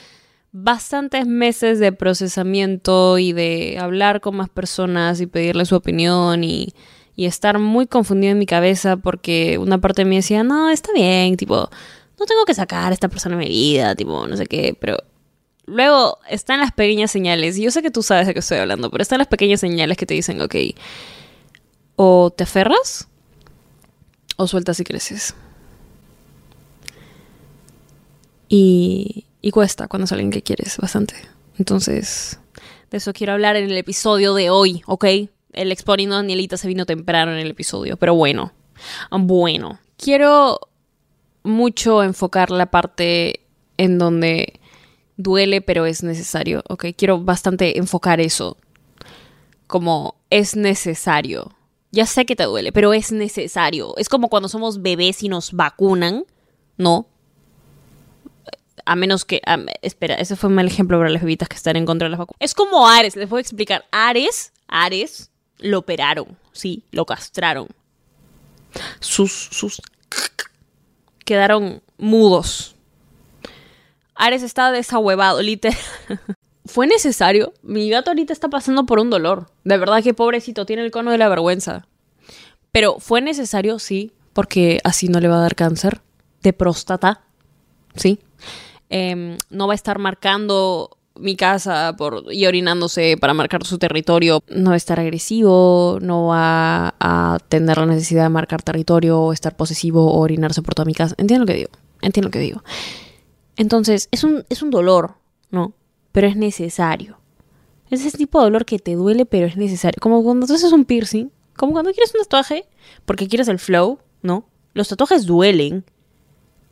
bastantes 0.53 1.27
meses 1.27 1.81
de 1.81 1.91
procesamiento 1.93 3.19
y 3.19 3.33
de 3.33 3.79
hablar 3.81 4.21
con 4.21 4.37
más 4.37 4.49
personas 4.49 5.21
y 5.21 5.27
pedirle 5.27 5.65
su 5.65 5.75
opinión 5.75 6.45
y 6.45 6.75
y 7.19 7.27
estar 7.27 7.59
muy 7.59 7.89
confundido 7.89 8.31
en 8.31 8.39
mi 8.39 8.47
cabeza 8.47 8.97
porque 8.97 9.59
una 9.59 9.79
parte 9.79 10.03
de 10.03 10.09
mí 10.09 10.15
decía, 10.15 10.45
no, 10.45 10.71
está 10.71 10.93
bien, 10.93 11.37
tipo, 11.37 11.69
no 12.17 12.27
tengo 12.27 12.45
que 12.45 12.55
sacar 12.55 12.93
a 12.93 12.95
esta 12.95 13.09
persona 13.09 13.37
de 13.37 13.45
mi 13.45 13.51
vida, 13.51 13.97
tipo, 13.97 14.29
no 14.29 14.37
sé 14.37 14.47
qué, 14.47 14.77
pero 14.79 14.99
luego 15.67 16.19
están 16.31 16.61
las 16.61 16.71
pequeñas 16.71 17.11
señales. 17.11 17.59
Y 17.59 17.63
yo 17.63 17.73
sé 17.73 17.83
que 17.83 17.91
tú 17.91 18.05
sabes 18.05 18.29
de 18.29 18.35
qué 18.35 18.39
estoy 18.39 18.59
hablando, 18.59 18.89
pero 18.89 19.03
están 19.03 19.19
las 19.19 19.27
pequeñas 19.27 19.59
señales 19.59 19.97
que 19.97 20.07
te 20.07 20.15
dicen, 20.15 20.41
ok, 20.41 20.55
o 21.97 22.31
te 22.31 22.45
aferras 22.45 23.09
o 24.37 24.47
sueltas 24.47 24.79
y 24.79 24.85
creces. 24.85 25.35
Y, 28.49 29.27
y 29.43 29.51
cuesta 29.51 29.89
cuando 29.89 30.05
es 30.05 30.13
alguien 30.13 30.31
que 30.31 30.43
quieres 30.43 30.77
bastante. 30.77 31.17
Entonces, 31.59 32.39
de 32.93 32.99
eso 32.99 33.13
quiero 33.13 33.33
hablar 33.33 33.57
en 33.57 33.65
el 33.65 33.77
episodio 33.77 34.35
de 34.35 34.51
hoy, 34.51 34.85
¿ok? 34.87 35.05
El 35.59 35.73
exponiendo 35.73 36.15
a 36.15 36.19
Danielita 36.19 36.57
se 36.57 36.69
vino 36.69 36.87
temprano 36.87 37.33
en 37.33 37.39
el 37.39 37.51
episodio, 37.51 37.97
pero 37.97 38.15
bueno, 38.15 38.53
bueno. 39.11 39.81
Quiero 39.97 40.61
mucho 41.43 42.05
enfocar 42.05 42.53
la 42.53 42.67
parte 42.67 43.41
en 43.77 43.99
donde 43.99 44.61
duele, 45.17 45.61
pero 45.61 45.85
es 45.85 46.05
necesario, 46.05 46.63
¿ok? 46.69 46.87
Quiero 46.97 47.21
bastante 47.21 47.77
enfocar 47.77 48.21
eso. 48.21 48.57
Como 49.67 50.15
es 50.31 50.55
necesario. 50.55 51.53
Ya 51.91 52.07
sé 52.07 52.25
que 52.25 52.37
te 52.37 52.45
duele, 52.45 52.71
pero 52.71 52.93
es 52.95 53.11
necesario. 53.11 53.97
Es 53.97 54.09
como 54.09 54.29
cuando 54.29 54.49
somos 54.49 54.81
bebés 54.81 55.25
y 55.25 55.29
nos 55.29 55.53
vacunan, 55.53 56.25
¿no? 56.77 57.07
A 58.85 58.95
menos 58.95 59.25
que... 59.25 59.43
espera, 59.83 60.15
ese 60.15 60.37
fue 60.37 60.51
un 60.51 60.55
mal 60.55 60.69
ejemplo 60.69 60.99
para 60.99 61.11
las 61.11 61.23
bebitas 61.23 61.49
que 61.49 61.57
están 61.57 61.75
en 61.75 61.85
contra 61.85 62.07
de 62.07 62.11
las 62.11 62.19
vacunas. 62.21 62.39
Es 62.39 62.55
como 62.55 62.87
Ares, 62.87 63.17
les 63.17 63.29
voy 63.29 63.39
a 63.39 63.41
explicar. 63.41 63.85
Ares, 63.91 64.53
Ares, 64.69 65.31
lo 65.59 65.79
operaron, 65.79 66.37
sí, 66.53 66.85
lo 66.91 67.05
castraron. 67.07 67.69
Sus, 69.01 69.33
sus... 69.33 69.81
Quedaron 71.25 71.83
mudos. 71.97 72.77
Ares 74.15 74.43
está 74.43 74.71
desahuevado, 74.73 75.43
literal. 75.43 75.79
fue 76.69 76.87
necesario. 76.87 77.53
Mi 77.63 77.89
gato 77.89 78.11
ahorita 78.11 78.33
está 78.33 78.49
pasando 78.49 78.87
por 78.87 78.99
un 78.99 79.11
dolor. 79.11 79.51
De 79.65 79.79
verdad 79.79 80.03
que 80.03 80.15
pobrecito, 80.15 80.67
tiene 80.67 80.85
el 80.85 80.91
cono 80.91 81.11
de 81.11 81.19
la 81.19 81.29
vergüenza. 81.29 81.87
Pero 82.71 82.99
fue 83.01 83.21
necesario, 83.21 83.79
sí, 83.79 84.13
porque 84.33 84.79
así 84.85 85.09
no 85.09 85.21
le 85.21 85.29
va 85.29 85.37
a 85.39 85.43
dar 85.43 85.55
cáncer 85.55 86.01
de 86.43 86.53
próstata. 86.53 87.23
Sí. 87.95 88.21
Em, 88.91 89.37
no 89.51 89.67
va 89.67 89.75
a 89.75 89.77
estar 89.77 89.99
marcando 89.99 90.98
mi 91.19 91.37
casa 91.37 91.95
por, 91.97 92.25
y 92.33 92.47
orinándose 92.47 93.17
para 93.19 93.35
marcar 93.35 93.65
su 93.65 93.79
territorio. 93.79 94.43
No 94.49 94.71
va 94.71 94.75
a 94.75 94.77
estar 94.77 95.01
agresivo, 95.01 95.99
no 96.01 96.27
va 96.27 96.95
a 97.01 97.39
tener 97.49 97.79
la 97.79 97.87
necesidad 97.87 98.25
de 98.25 98.29
marcar 98.31 98.63
territorio 98.63 99.33
estar 99.33 99.57
posesivo 99.57 100.13
o 100.13 100.21
orinarse 100.21 100.63
por 100.63 100.75
toda 100.75 100.87
mi 100.87 100.95
casa. 100.95 101.15
Entiendo 101.19 101.45
lo 101.45 101.47
que 101.47 101.59
digo. 101.59 101.71
Entiendo 102.01 102.29
lo 102.29 102.33
que 102.33 102.39
digo. 102.39 102.63
Entonces, 103.57 104.09
es 104.13 104.23
un, 104.25 104.45
es 104.49 104.63
un 104.63 104.71
dolor, 104.71 105.15
¿no? 105.51 105.75
pero 106.13 106.27
es 106.27 106.37
necesario. 106.37 107.19
Es 107.91 108.05
ese 108.05 108.19
tipo 108.19 108.39
de 108.39 108.47
dolor 108.47 108.65
que 108.65 108.79
te 108.79 108.97
duele, 108.97 109.25
pero 109.25 109.47
es 109.47 109.57
necesario. 109.57 109.99
Como 110.01 110.25
cuando 110.25 110.49
tú 110.49 110.55
haces 110.55 110.73
un 110.73 110.85
piercing, 110.85 111.31
como 111.57 111.73
cuando 111.73 111.93
quieres 111.93 112.13
un 112.13 112.23
tatuaje, 112.23 112.67
porque 113.05 113.29
quieres 113.29 113.47
el 113.47 113.61
flow, 113.61 114.01
¿no? 114.23 114.45
Los 114.75 114.89
tatuajes 114.89 115.27
duelen, 115.27 115.85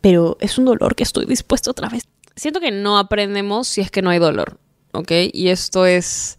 pero 0.01 0.37
es 0.41 0.59
un 0.59 0.65
dolor 0.65 0.95
que 0.95 1.05
estoy 1.05 1.27
dispuesto 1.27 1.71
otra 1.71 1.89
vez. 1.89 2.09
Siento 2.37 2.61
que 2.61 2.71
no 2.71 2.99
aprendemos 2.99 3.67
si 3.67 3.81
es 3.81 3.91
que 3.91 4.03
no 4.03 4.11
hay 4.11 4.19
dolor, 4.19 4.59
¿ok? 4.93 5.11
Y 5.33 5.49
esto 5.49 5.87
es 5.87 6.39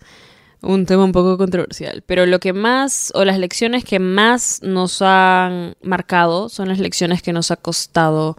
un 0.62 0.86
tema 0.86 1.04
un 1.04 1.12
poco 1.12 1.38
controversial, 1.38 2.04
pero 2.06 2.26
lo 2.26 2.40
que 2.40 2.54
más, 2.54 3.12
o 3.16 3.26
las 3.26 3.40
lecciones 3.40 3.84
que 3.84 4.00
más 4.00 4.62
nos 4.64 5.02
han 5.02 5.76
marcado 5.82 6.50
son 6.50 6.70
las 6.70 6.80
lecciones 6.80 7.22
que 7.22 7.34
nos 7.34 7.52
ha 7.52 7.58
costado 7.58 8.38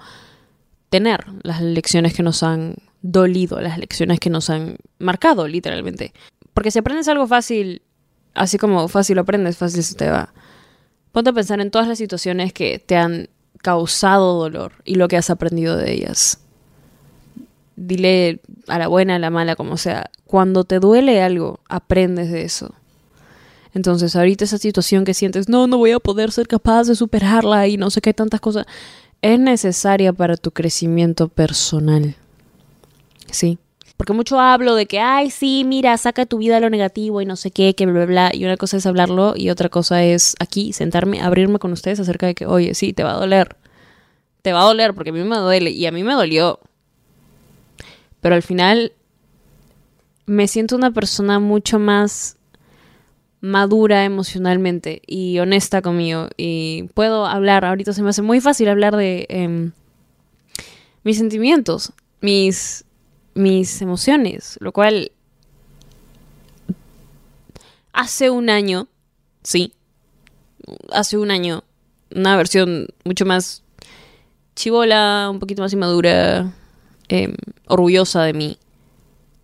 tener, 0.89 1.27
las 1.43 1.61
lecciones 1.61 2.15
que 2.15 2.23
nos 2.23 2.43
han 2.43 2.77
dolido 3.03 3.61
las 3.61 3.79
lecciones 3.79 4.21
que 4.21 4.31
nos 4.31 4.51
han 4.51 4.77
marcado, 4.99 5.49
literalmente. 5.49 6.13
Porque 6.55 6.71
si 6.71 6.79
aprendes 6.79 7.09
algo 7.09 7.27
fácil, 7.27 7.83
así 8.35 8.59
como 8.59 8.89
fácil 8.89 9.17
lo 9.17 9.23
aprendes, 9.23 9.57
fácil 9.57 9.83
se 9.83 9.95
te 9.95 10.11
va. 10.11 10.33
Ponte 11.13 11.31
a 11.31 11.33
pensar 11.33 11.61
en 11.61 11.71
todas 11.71 11.89
las 11.89 11.99
situaciones 11.99 12.53
que 12.53 12.79
te 12.79 12.97
han 12.97 13.29
causado 13.63 14.39
dolor 14.39 14.73
y 14.85 14.97
lo 14.97 15.09
que 15.09 15.17
has 15.17 15.31
aprendido 15.31 15.77
de 15.77 15.93
ellas. 15.93 16.41
Dile 17.81 18.41
a 18.67 18.79
la 18.79 18.89
buena, 18.89 19.17
a 19.17 19.19
la 19.19 19.31
mala, 19.31 19.55
como 19.55 19.77
sea. 19.77 20.11
Cuando 20.25 20.65
te 20.65 20.81
duele 20.81 21.23
algo, 21.23 21.61
aprendes 21.69 22.31
de 22.31 22.43
eso. 22.43 22.75
Entonces, 23.75 24.17
ahorita 24.17 24.45
esa 24.45 24.59
situación 24.59 25.05
que 25.05 25.15
sientes, 25.15 25.49
no, 25.49 25.67
no 25.67 25.79
voy 25.79 25.93
a 25.93 26.01
poder 26.01 26.33
ser 26.33 26.49
capaz 26.49 26.85
de 26.89 26.97
superarla 26.97 27.69
y 27.69 27.77
no 27.77 27.91
sé 27.91 28.01
qué 28.01 28.13
tantas 28.13 28.41
cosas, 28.41 28.67
es 29.23 29.39
necesaria 29.39 30.13
para 30.13 30.37
tu 30.37 30.51
crecimiento 30.51 31.29
personal. 31.29 32.17
Sí. 33.31 33.59
Porque 33.97 34.13
mucho 34.13 34.39
hablo 34.39 34.75
de 34.77 34.87
que, 34.87 35.01
ay, 35.01 35.31
sí, 35.31 35.65
mira, 35.67 35.97
saca 35.97 36.25
tu 36.25 36.39
vida 36.39 36.61
lo 36.61 36.71
negativo 36.71 37.21
y 37.21 37.27
no 37.27 37.35
sé 37.35 37.51
qué, 37.51 37.75
que 37.75 37.85
bla, 37.85 37.95
bla, 37.95 38.07
bla. 38.07 38.31
Y 38.33 38.45
una 38.45 38.57
cosa 38.57 38.77
es 38.77 38.87
hablarlo 38.87 39.35
y 39.37 39.51
otra 39.51 39.69
cosa 39.69 40.05
es 40.05 40.37
aquí, 40.39 40.73
sentarme, 40.73 41.21
abrirme 41.21 41.59
con 41.59 41.73
ustedes 41.73 41.99
acerca 41.99 42.27
de 42.27 42.35
que, 42.35 42.47
oye, 42.47 42.75
sí, 42.75 42.93
te 42.93 43.03
va 43.03 43.13
a 43.13 43.19
doler. 43.19 43.57
Te 44.43 44.53
va 44.53 44.63
a 44.63 44.65
doler 44.65 44.95
porque 44.95 45.11
a 45.11 45.13
mí 45.13 45.23
me 45.25 45.37
duele 45.37 45.71
y 45.71 45.85
a 45.87 45.91
mí 45.91 46.05
me 46.05 46.15
dolió. 46.15 46.61
Pero 48.21 48.35
al 48.35 48.43
final 48.43 48.93
me 50.27 50.49
siento 50.49 50.77
una 50.77 50.91
persona 50.91 51.39
mucho 51.39 51.79
más 51.79 52.37
madura 53.41 54.05
emocionalmente 54.05 55.03
y 55.07 55.39
honesta 55.39 55.83
conmigo. 55.83 56.29
Y 56.37 56.91
puedo 56.95 57.27
hablar, 57.27 57.65
ahorita 57.65 57.93
se 57.93 58.03
me 58.03 58.11
hace 58.11 58.23
muy 58.23 58.41
fácil 58.41 58.69
hablar 58.69 58.97
de 58.97 59.27
em, 59.29 59.73
mis 61.05 61.19
sentimientos, 61.19 61.93
mis 62.21 62.85
mis 63.39 63.81
emociones, 63.81 64.59
lo 64.61 64.73
cual 64.73 65.13
hace 67.93 68.31
un 68.31 68.51
año, 68.51 68.89
sí, 69.43 69.73
hace 70.91 71.17
un 71.17 71.31
año, 71.31 71.63
una 72.15 72.37
versión 72.37 72.89
mucho 73.05 73.25
más 73.25 73.63
chivola, 74.57 75.29
un 75.31 75.39
poquito 75.39 75.63
más 75.63 75.73
inmadura, 75.73 76.53
em, 77.09 77.35
orgullosa 77.67 78.23
de 78.23 78.33
mí. 78.33 78.59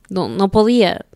No, 0.08 0.28
no 0.28 0.50
podía. 0.50 1.06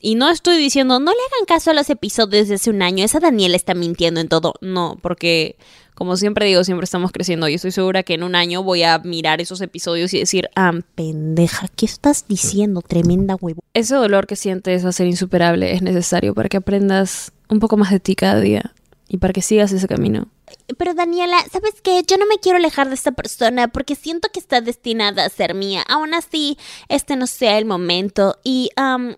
Y 0.00 0.14
no 0.14 0.30
estoy 0.30 0.58
diciendo, 0.58 1.00
no 1.00 1.10
le 1.10 1.18
hagan 1.18 1.46
caso 1.46 1.70
a 1.70 1.74
los 1.74 1.90
episodios 1.90 2.48
de 2.48 2.54
hace 2.54 2.70
un 2.70 2.82
año, 2.82 3.04
esa 3.04 3.18
Daniela 3.18 3.56
está 3.56 3.74
mintiendo 3.74 4.20
en 4.20 4.28
todo. 4.28 4.54
No, 4.60 4.96
porque 5.02 5.56
como 5.98 6.16
siempre 6.16 6.46
digo, 6.46 6.62
siempre 6.62 6.84
estamos 6.84 7.10
creciendo 7.10 7.48
y 7.48 7.54
estoy 7.54 7.72
segura 7.72 8.04
que 8.04 8.14
en 8.14 8.22
un 8.22 8.36
año 8.36 8.62
voy 8.62 8.84
a 8.84 9.00
mirar 9.00 9.40
esos 9.40 9.60
episodios 9.60 10.14
y 10.14 10.20
decir, 10.20 10.48
ah, 10.54 10.72
pendeja, 10.94 11.66
¿qué 11.74 11.86
estás 11.86 12.26
diciendo? 12.28 12.82
Tremenda 12.82 13.34
huevo. 13.34 13.64
Ese 13.74 13.96
dolor 13.96 14.28
que 14.28 14.36
sientes 14.36 14.84
va 14.84 14.90
a 14.90 14.92
ser 14.92 15.08
insuperable, 15.08 15.72
es 15.72 15.82
necesario 15.82 16.34
para 16.34 16.48
que 16.48 16.58
aprendas 16.58 17.32
un 17.48 17.58
poco 17.58 17.76
más 17.76 17.90
de 17.90 17.98
ti 17.98 18.14
cada 18.14 18.38
día 18.38 18.74
y 19.08 19.16
para 19.16 19.32
que 19.32 19.42
sigas 19.42 19.72
ese 19.72 19.88
camino. 19.88 20.28
Pero 20.76 20.92
Daniela, 20.92 21.38
¿sabes 21.50 21.80
qué? 21.82 22.02
Yo 22.06 22.18
no 22.18 22.26
me 22.26 22.38
quiero 22.38 22.58
alejar 22.58 22.88
de 22.88 22.94
esta 22.94 23.12
persona 23.12 23.68
porque 23.68 23.94
siento 23.94 24.28
que 24.32 24.38
está 24.38 24.60
destinada 24.60 25.24
a 25.24 25.28
ser 25.30 25.54
mía. 25.54 25.82
Aún 25.88 26.12
así, 26.12 26.58
este 26.88 27.16
no 27.16 27.26
sea 27.26 27.56
el 27.56 27.64
momento 27.64 28.36
y 28.44 28.70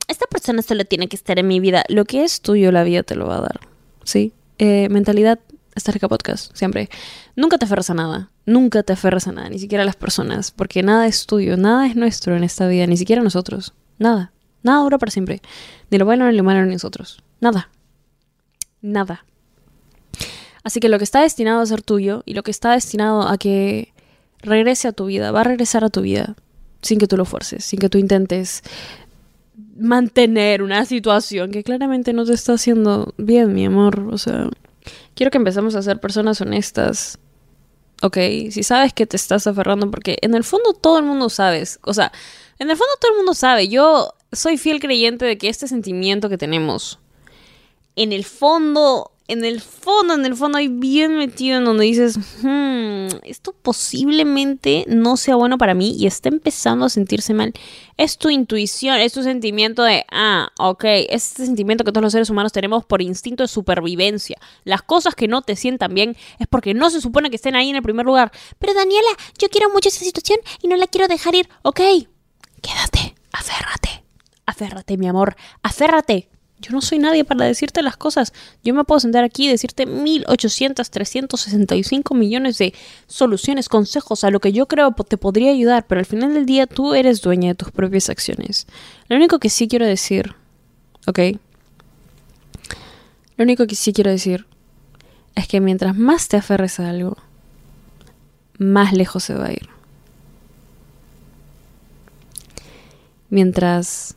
esta 0.06 0.26
persona 0.26 0.62
solo 0.62 0.84
tiene 0.84 1.08
que 1.08 1.16
estar 1.16 1.38
en 1.38 1.48
mi 1.48 1.58
vida. 1.58 1.84
Lo 1.88 2.04
que 2.04 2.22
es 2.22 2.40
tuyo, 2.40 2.70
la 2.70 2.84
vida 2.84 3.02
te 3.02 3.16
lo 3.16 3.26
va 3.26 3.38
a 3.38 3.40
dar. 3.40 3.60
¿Sí? 4.04 4.32
Eh, 4.58 4.88
mentalidad 4.90 5.40
Esta 5.74 5.90
Rica 5.90 6.08
Podcast, 6.08 6.54
siempre. 6.56 6.88
Nunca 7.34 7.58
te 7.58 7.64
aferras 7.64 7.90
a 7.90 7.94
nada. 7.94 8.30
Nunca 8.46 8.82
te 8.82 8.92
aferras 8.92 9.26
a 9.26 9.32
nada, 9.32 9.48
ni 9.48 9.58
siquiera 9.58 9.82
a 9.82 9.86
las 9.86 9.96
personas. 9.96 10.52
Porque 10.52 10.82
nada 10.84 11.06
es 11.08 11.26
tuyo, 11.26 11.56
nada 11.56 11.86
es 11.86 11.96
nuestro 11.96 12.36
en 12.36 12.44
esta 12.44 12.68
vida, 12.68 12.86
ni 12.86 12.96
siquiera 12.96 13.22
nosotros. 13.22 13.74
Nada. 13.98 14.32
Nada 14.62 14.82
dura 14.82 14.98
para 14.98 15.10
siempre. 15.10 15.40
Ni 15.90 15.98
lo 15.98 16.04
bueno 16.04 16.30
ni 16.30 16.36
lo 16.36 16.44
malo 16.44 16.64
ni 16.64 16.74
nosotros. 16.74 17.22
Nada. 17.40 17.70
Nada. 18.82 19.24
Así 20.62 20.80
que 20.80 20.88
lo 20.88 20.98
que 20.98 21.04
está 21.04 21.22
destinado 21.22 21.60
a 21.60 21.66
ser 21.66 21.82
tuyo 21.82 22.22
y 22.26 22.34
lo 22.34 22.42
que 22.42 22.50
está 22.50 22.72
destinado 22.72 23.22
a 23.28 23.38
que 23.38 23.92
regrese 24.42 24.88
a 24.88 24.92
tu 24.92 25.06
vida, 25.06 25.32
va 25.32 25.40
a 25.40 25.44
regresar 25.44 25.84
a 25.84 25.90
tu 25.90 26.02
vida 26.02 26.34
sin 26.82 26.98
que 26.98 27.06
tú 27.06 27.16
lo 27.16 27.24
fuerces, 27.24 27.64
sin 27.64 27.78
que 27.78 27.88
tú 27.88 27.98
intentes 27.98 28.62
mantener 29.78 30.62
una 30.62 30.84
situación 30.84 31.50
que 31.50 31.62
claramente 31.62 32.12
no 32.12 32.24
te 32.24 32.34
está 32.34 32.54
haciendo 32.54 33.14
bien, 33.16 33.52
mi 33.54 33.64
amor. 33.64 34.08
O 34.10 34.18
sea, 34.18 34.48
quiero 35.14 35.30
que 35.30 35.38
empecemos 35.38 35.74
a 35.74 35.82
ser 35.82 36.00
personas 36.00 36.40
honestas. 36.40 37.18
Ok, 38.02 38.16
si 38.50 38.62
sabes 38.62 38.94
que 38.94 39.06
te 39.06 39.16
estás 39.16 39.46
aferrando, 39.46 39.90
porque 39.90 40.18
en 40.22 40.34
el 40.34 40.44
fondo 40.44 40.72
todo 40.72 40.98
el 40.98 41.04
mundo 41.04 41.28
sabe, 41.28 41.64
o 41.82 41.92
sea, 41.92 42.12
en 42.58 42.70
el 42.70 42.76
fondo 42.76 42.94
todo 42.98 43.12
el 43.12 43.18
mundo 43.18 43.34
sabe, 43.34 43.68
yo 43.68 44.14
soy 44.32 44.56
fiel 44.56 44.80
creyente 44.80 45.26
de 45.26 45.36
que 45.36 45.50
este 45.50 45.68
sentimiento 45.68 46.30
que 46.30 46.38
tenemos, 46.38 46.98
en 47.96 48.12
el 48.12 48.24
fondo 48.24 49.09
en 49.30 49.44
el 49.44 49.60
fondo, 49.60 50.14
en 50.14 50.26
el 50.26 50.34
fondo 50.34 50.58
hay 50.58 50.66
bien 50.66 51.16
metido 51.16 51.58
en 51.58 51.64
donde 51.64 51.84
dices, 51.84 52.18
hmm, 52.42 53.06
esto 53.22 53.52
posiblemente 53.52 54.84
no 54.88 55.16
sea 55.16 55.36
bueno 55.36 55.56
para 55.56 55.72
mí 55.72 55.94
y 55.96 56.06
está 56.06 56.28
empezando 56.28 56.84
a 56.84 56.88
sentirse 56.88 57.32
mal. 57.32 57.52
Es 57.96 58.18
tu 58.18 58.28
intuición, 58.28 58.96
es 58.96 59.12
tu 59.12 59.22
sentimiento 59.22 59.84
de, 59.84 60.04
ah, 60.10 60.50
ok, 60.58 60.84
este 61.10 61.46
sentimiento 61.46 61.84
que 61.84 61.92
todos 61.92 62.02
los 62.02 62.12
seres 62.12 62.28
humanos 62.28 62.50
tenemos 62.50 62.84
por 62.84 63.02
instinto 63.02 63.44
de 63.44 63.48
supervivencia. 63.48 64.36
Las 64.64 64.82
cosas 64.82 65.14
que 65.14 65.28
no 65.28 65.42
te 65.42 65.54
sientan 65.54 65.94
bien 65.94 66.16
es 66.40 66.48
porque 66.48 66.74
no 66.74 66.90
se 66.90 67.00
supone 67.00 67.30
que 67.30 67.36
estén 67.36 67.54
ahí 67.54 67.70
en 67.70 67.76
el 67.76 67.82
primer 67.82 68.06
lugar. 68.06 68.32
Pero 68.58 68.74
Daniela, 68.74 69.10
yo 69.38 69.48
quiero 69.48 69.70
mucho 69.70 69.90
esa 69.90 70.04
situación 70.04 70.40
y 70.60 70.66
no 70.66 70.74
la 70.74 70.88
quiero 70.88 71.06
dejar 71.06 71.36
ir, 71.36 71.48
ok. 71.62 71.80
Quédate, 72.60 73.14
aférrate, 73.32 74.02
aférrate, 74.44 74.96
mi 74.96 75.06
amor, 75.06 75.36
aférrate. 75.62 76.28
Yo 76.60 76.72
no 76.72 76.82
soy 76.82 76.98
nadie 76.98 77.24
para 77.24 77.46
decirte 77.46 77.82
las 77.82 77.96
cosas. 77.96 78.34
Yo 78.62 78.74
me 78.74 78.84
puedo 78.84 79.00
sentar 79.00 79.24
aquí 79.24 79.46
y 79.46 79.50
decirte 79.50 79.86
1800, 79.86 80.90
365 80.90 82.14
millones 82.14 82.58
de 82.58 82.74
soluciones, 83.06 83.68
consejos 83.70 84.24
a 84.24 84.30
lo 84.30 84.40
que 84.40 84.52
yo 84.52 84.66
creo 84.66 84.92
te 84.92 85.16
podría 85.16 85.52
ayudar, 85.52 85.86
pero 85.86 86.00
al 86.00 86.06
final 86.06 86.34
del 86.34 86.44
día 86.44 86.66
tú 86.66 86.94
eres 86.94 87.22
dueña 87.22 87.48
de 87.48 87.54
tus 87.54 87.70
propias 87.70 88.10
acciones. 88.10 88.66
Lo 89.08 89.16
único 89.16 89.38
que 89.38 89.48
sí 89.48 89.68
quiero 89.68 89.86
decir, 89.86 90.34
¿ok? 91.06 91.18
Lo 93.36 93.44
único 93.44 93.66
que 93.66 93.74
sí 93.74 93.94
quiero 93.94 94.10
decir 94.10 94.44
es 95.34 95.48
que 95.48 95.60
mientras 95.60 95.96
más 95.96 96.28
te 96.28 96.36
aferres 96.36 96.78
a 96.78 96.90
algo, 96.90 97.16
más 98.58 98.92
lejos 98.92 99.24
se 99.24 99.34
va 99.34 99.46
a 99.46 99.52
ir. 99.52 99.70
Mientras 103.30 104.16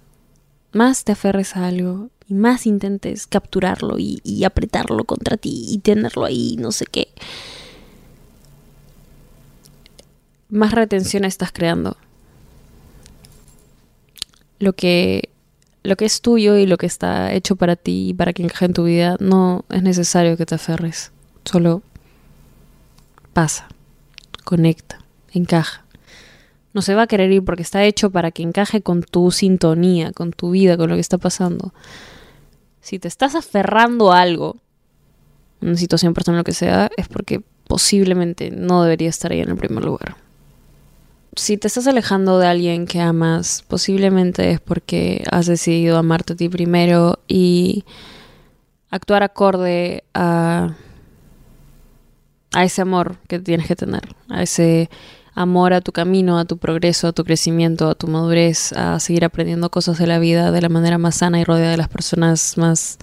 más 0.73 1.03
te 1.03 1.11
aferres 1.11 1.55
a 1.55 1.67
algo 1.67 2.09
y 2.27 2.33
más 2.33 2.65
intentes 2.65 3.27
capturarlo 3.27 3.97
y, 3.97 4.43
apretarlo 4.43 5.03
contra 5.05 5.37
ti 5.37 5.65
y 5.69 5.79
tenerlo 5.79 6.25
ahí, 6.25 6.55
no 6.59 6.71
sé 6.71 6.85
qué, 6.85 7.09
más 10.49 10.71
retención 10.71 11.25
estás 11.25 11.51
creando. 11.51 11.97
Lo 14.59 14.73
que, 14.73 15.29
lo 15.83 15.95
que 15.95 16.05
es 16.05 16.21
tuyo 16.21 16.57
y 16.57 16.65
lo 16.65 16.77
que 16.77 16.85
está 16.85 17.33
hecho 17.33 17.55
para 17.55 17.75
ti 17.75 18.09
y 18.09 18.13
para 18.13 18.33
que 18.33 18.43
encaje 18.43 18.65
en 18.65 18.73
tu 18.73 18.83
vida 18.85 19.17
no 19.19 19.65
es 19.69 19.83
necesario 19.83 20.37
que 20.37 20.45
te 20.45 20.55
aferres. 20.55 21.11
Solo 21.43 21.81
pasa, 23.33 23.67
conecta, 24.45 24.99
encaja 25.33 25.83
no 26.73 26.81
se 26.81 26.95
va 26.95 27.03
a 27.03 27.07
querer 27.07 27.31
ir 27.31 27.45
porque 27.45 27.61
está 27.61 27.85
hecho 27.85 28.09
para 28.09 28.31
que 28.31 28.43
encaje 28.43 28.81
con 28.81 29.03
tu 29.03 29.31
sintonía, 29.31 30.11
con 30.11 30.31
tu 30.31 30.51
vida, 30.51 30.75
con 30.75 30.89
lo 30.89 30.95
que 30.95 31.01
está 31.01 31.17
pasando. 31.17 31.73
Si 32.83 32.99
te 32.99 33.07
estás 33.07 33.33
aferrando 33.33 34.11
a 34.11 34.19
algo, 34.19 34.57
una 35.61 35.77
situación 35.77 36.13
personal, 36.13 36.39
lo 36.39 36.43
que 36.43 36.51
sea, 36.51 36.91
es 36.97 37.07
porque 37.07 37.41
posiblemente 37.65 38.51
no 38.51 38.83
debería 38.83 39.07
estar 39.07 39.31
ahí 39.31 39.39
en 39.39 39.51
el 39.51 39.55
primer 39.55 39.85
lugar. 39.85 40.17
Si 41.37 41.57
te 41.57 41.67
estás 41.67 41.87
alejando 41.87 42.39
de 42.39 42.47
alguien 42.47 42.85
que 42.85 42.99
amas, 42.99 43.63
posiblemente 43.69 44.51
es 44.51 44.59
porque 44.59 45.23
has 45.31 45.45
decidido 45.45 45.97
amarte 45.97 46.33
a 46.33 46.35
ti 46.35 46.49
primero 46.49 47.19
y 47.25 47.85
actuar 48.89 49.23
acorde 49.23 50.03
a, 50.13 50.75
a 52.51 52.63
ese 52.65 52.81
amor 52.81 53.15
que 53.29 53.39
tienes 53.39 53.65
que 53.65 53.77
tener, 53.77 54.13
a 54.27 54.43
ese 54.43 54.89
amor 55.35 55.73
a 55.73 55.81
tu 55.81 55.91
camino, 55.91 56.37
a 56.37 56.45
tu 56.45 56.57
progreso, 56.57 57.07
a 57.07 57.13
tu 57.13 57.23
crecimiento, 57.23 57.89
a 57.89 57.95
tu 57.95 58.07
madurez, 58.07 58.73
a 58.73 58.99
seguir 58.99 59.25
aprendiendo 59.25 59.69
cosas 59.69 59.97
de 59.97 60.07
la 60.07 60.19
vida 60.19 60.51
de 60.51 60.61
la 60.61 60.69
manera 60.69 60.97
más 60.97 61.15
sana 61.15 61.39
y 61.39 61.43
rodeada 61.43 61.71
de 61.71 61.77
las 61.77 61.89
personas 61.89 62.57
más 62.57 62.97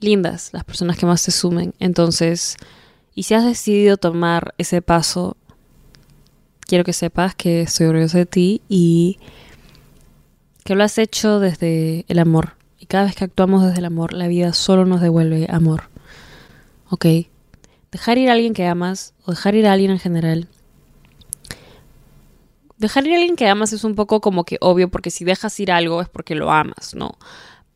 lindas, 0.00 0.50
las 0.52 0.64
personas 0.64 0.96
que 0.96 1.06
más 1.06 1.22
te 1.22 1.30
sumen. 1.30 1.74
Entonces, 1.78 2.56
y 3.14 3.24
si 3.24 3.34
has 3.34 3.44
decidido 3.44 3.96
tomar 3.96 4.54
ese 4.58 4.80
paso, 4.80 5.36
quiero 6.60 6.84
que 6.84 6.92
sepas 6.92 7.34
que 7.34 7.62
estoy 7.62 7.86
orgullosa 7.86 8.18
de 8.18 8.26
ti 8.26 8.62
y 8.68 9.18
que 10.64 10.74
lo 10.74 10.84
has 10.84 10.98
hecho 10.98 11.40
desde 11.40 12.04
el 12.08 12.18
amor. 12.18 12.54
Y 12.78 12.86
cada 12.86 13.04
vez 13.04 13.16
que 13.16 13.24
actuamos 13.24 13.64
desde 13.64 13.78
el 13.78 13.84
amor, 13.84 14.12
la 14.12 14.28
vida 14.28 14.52
solo 14.52 14.86
nos 14.86 15.00
devuelve 15.00 15.46
amor. 15.50 15.84
¿Ok? 16.88 17.06
Dejar 17.90 18.18
ir 18.18 18.30
a 18.30 18.32
alguien 18.34 18.54
que 18.54 18.66
amas 18.66 19.14
o 19.24 19.32
dejar 19.32 19.54
ir 19.54 19.66
a 19.66 19.72
alguien 19.72 19.90
en 19.90 19.98
general 19.98 20.48
dejar 22.78 23.06
ir 23.06 23.14
a 23.14 23.16
alguien 23.16 23.36
que 23.36 23.48
amas 23.48 23.72
es 23.72 23.84
un 23.84 23.94
poco 23.94 24.20
como 24.20 24.44
que 24.44 24.56
obvio, 24.60 24.88
porque 24.88 25.10
si 25.10 25.24
dejas 25.24 25.58
ir 25.60 25.70
algo 25.70 26.00
es 26.00 26.08
porque 26.08 26.34
lo 26.34 26.50
amas, 26.50 26.94
¿no? 26.94 27.18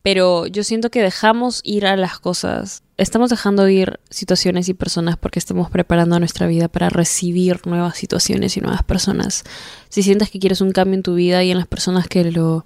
Pero 0.02 0.46
yo 0.46 0.64
siento 0.64 0.90
que 0.90 1.00
dejamos 1.00 1.60
ir 1.62 1.86
a 1.86 1.96
las 1.96 2.18
cosas, 2.18 2.82
estamos 2.96 3.30
dejando 3.30 3.68
ir 3.68 4.00
situaciones 4.10 4.68
y 4.68 4.74
personas 4.74 5.16
porque 5.16 5.38
estamos 5.38 5.70
preparando 5.70 6.18
nuestra 6.18 6.48
vida 6.48 6.68
para 6.68 6.88
recibir 6.88 7.64
nuevas 7.66 7.96
situaciones 7.96 8.56
y 8.56 8.60
nuevas 8.60 8.82
personas. 8.82 9.44
Si 9.88 10.02
sientes 10.02 10.30
que 10.30 10.40
quieres 10.40 10.60
un 10.60 10.72
cambio 10.72 10.94
en 10.94 11.04
tu 11.04 11.14
vida 11.14 11.44
y 11.44 11.52
en 11.52 11.58
las 11.58 11.68
personas 11.68 12.08
que 12.08 12.24
lo 12.32 12.64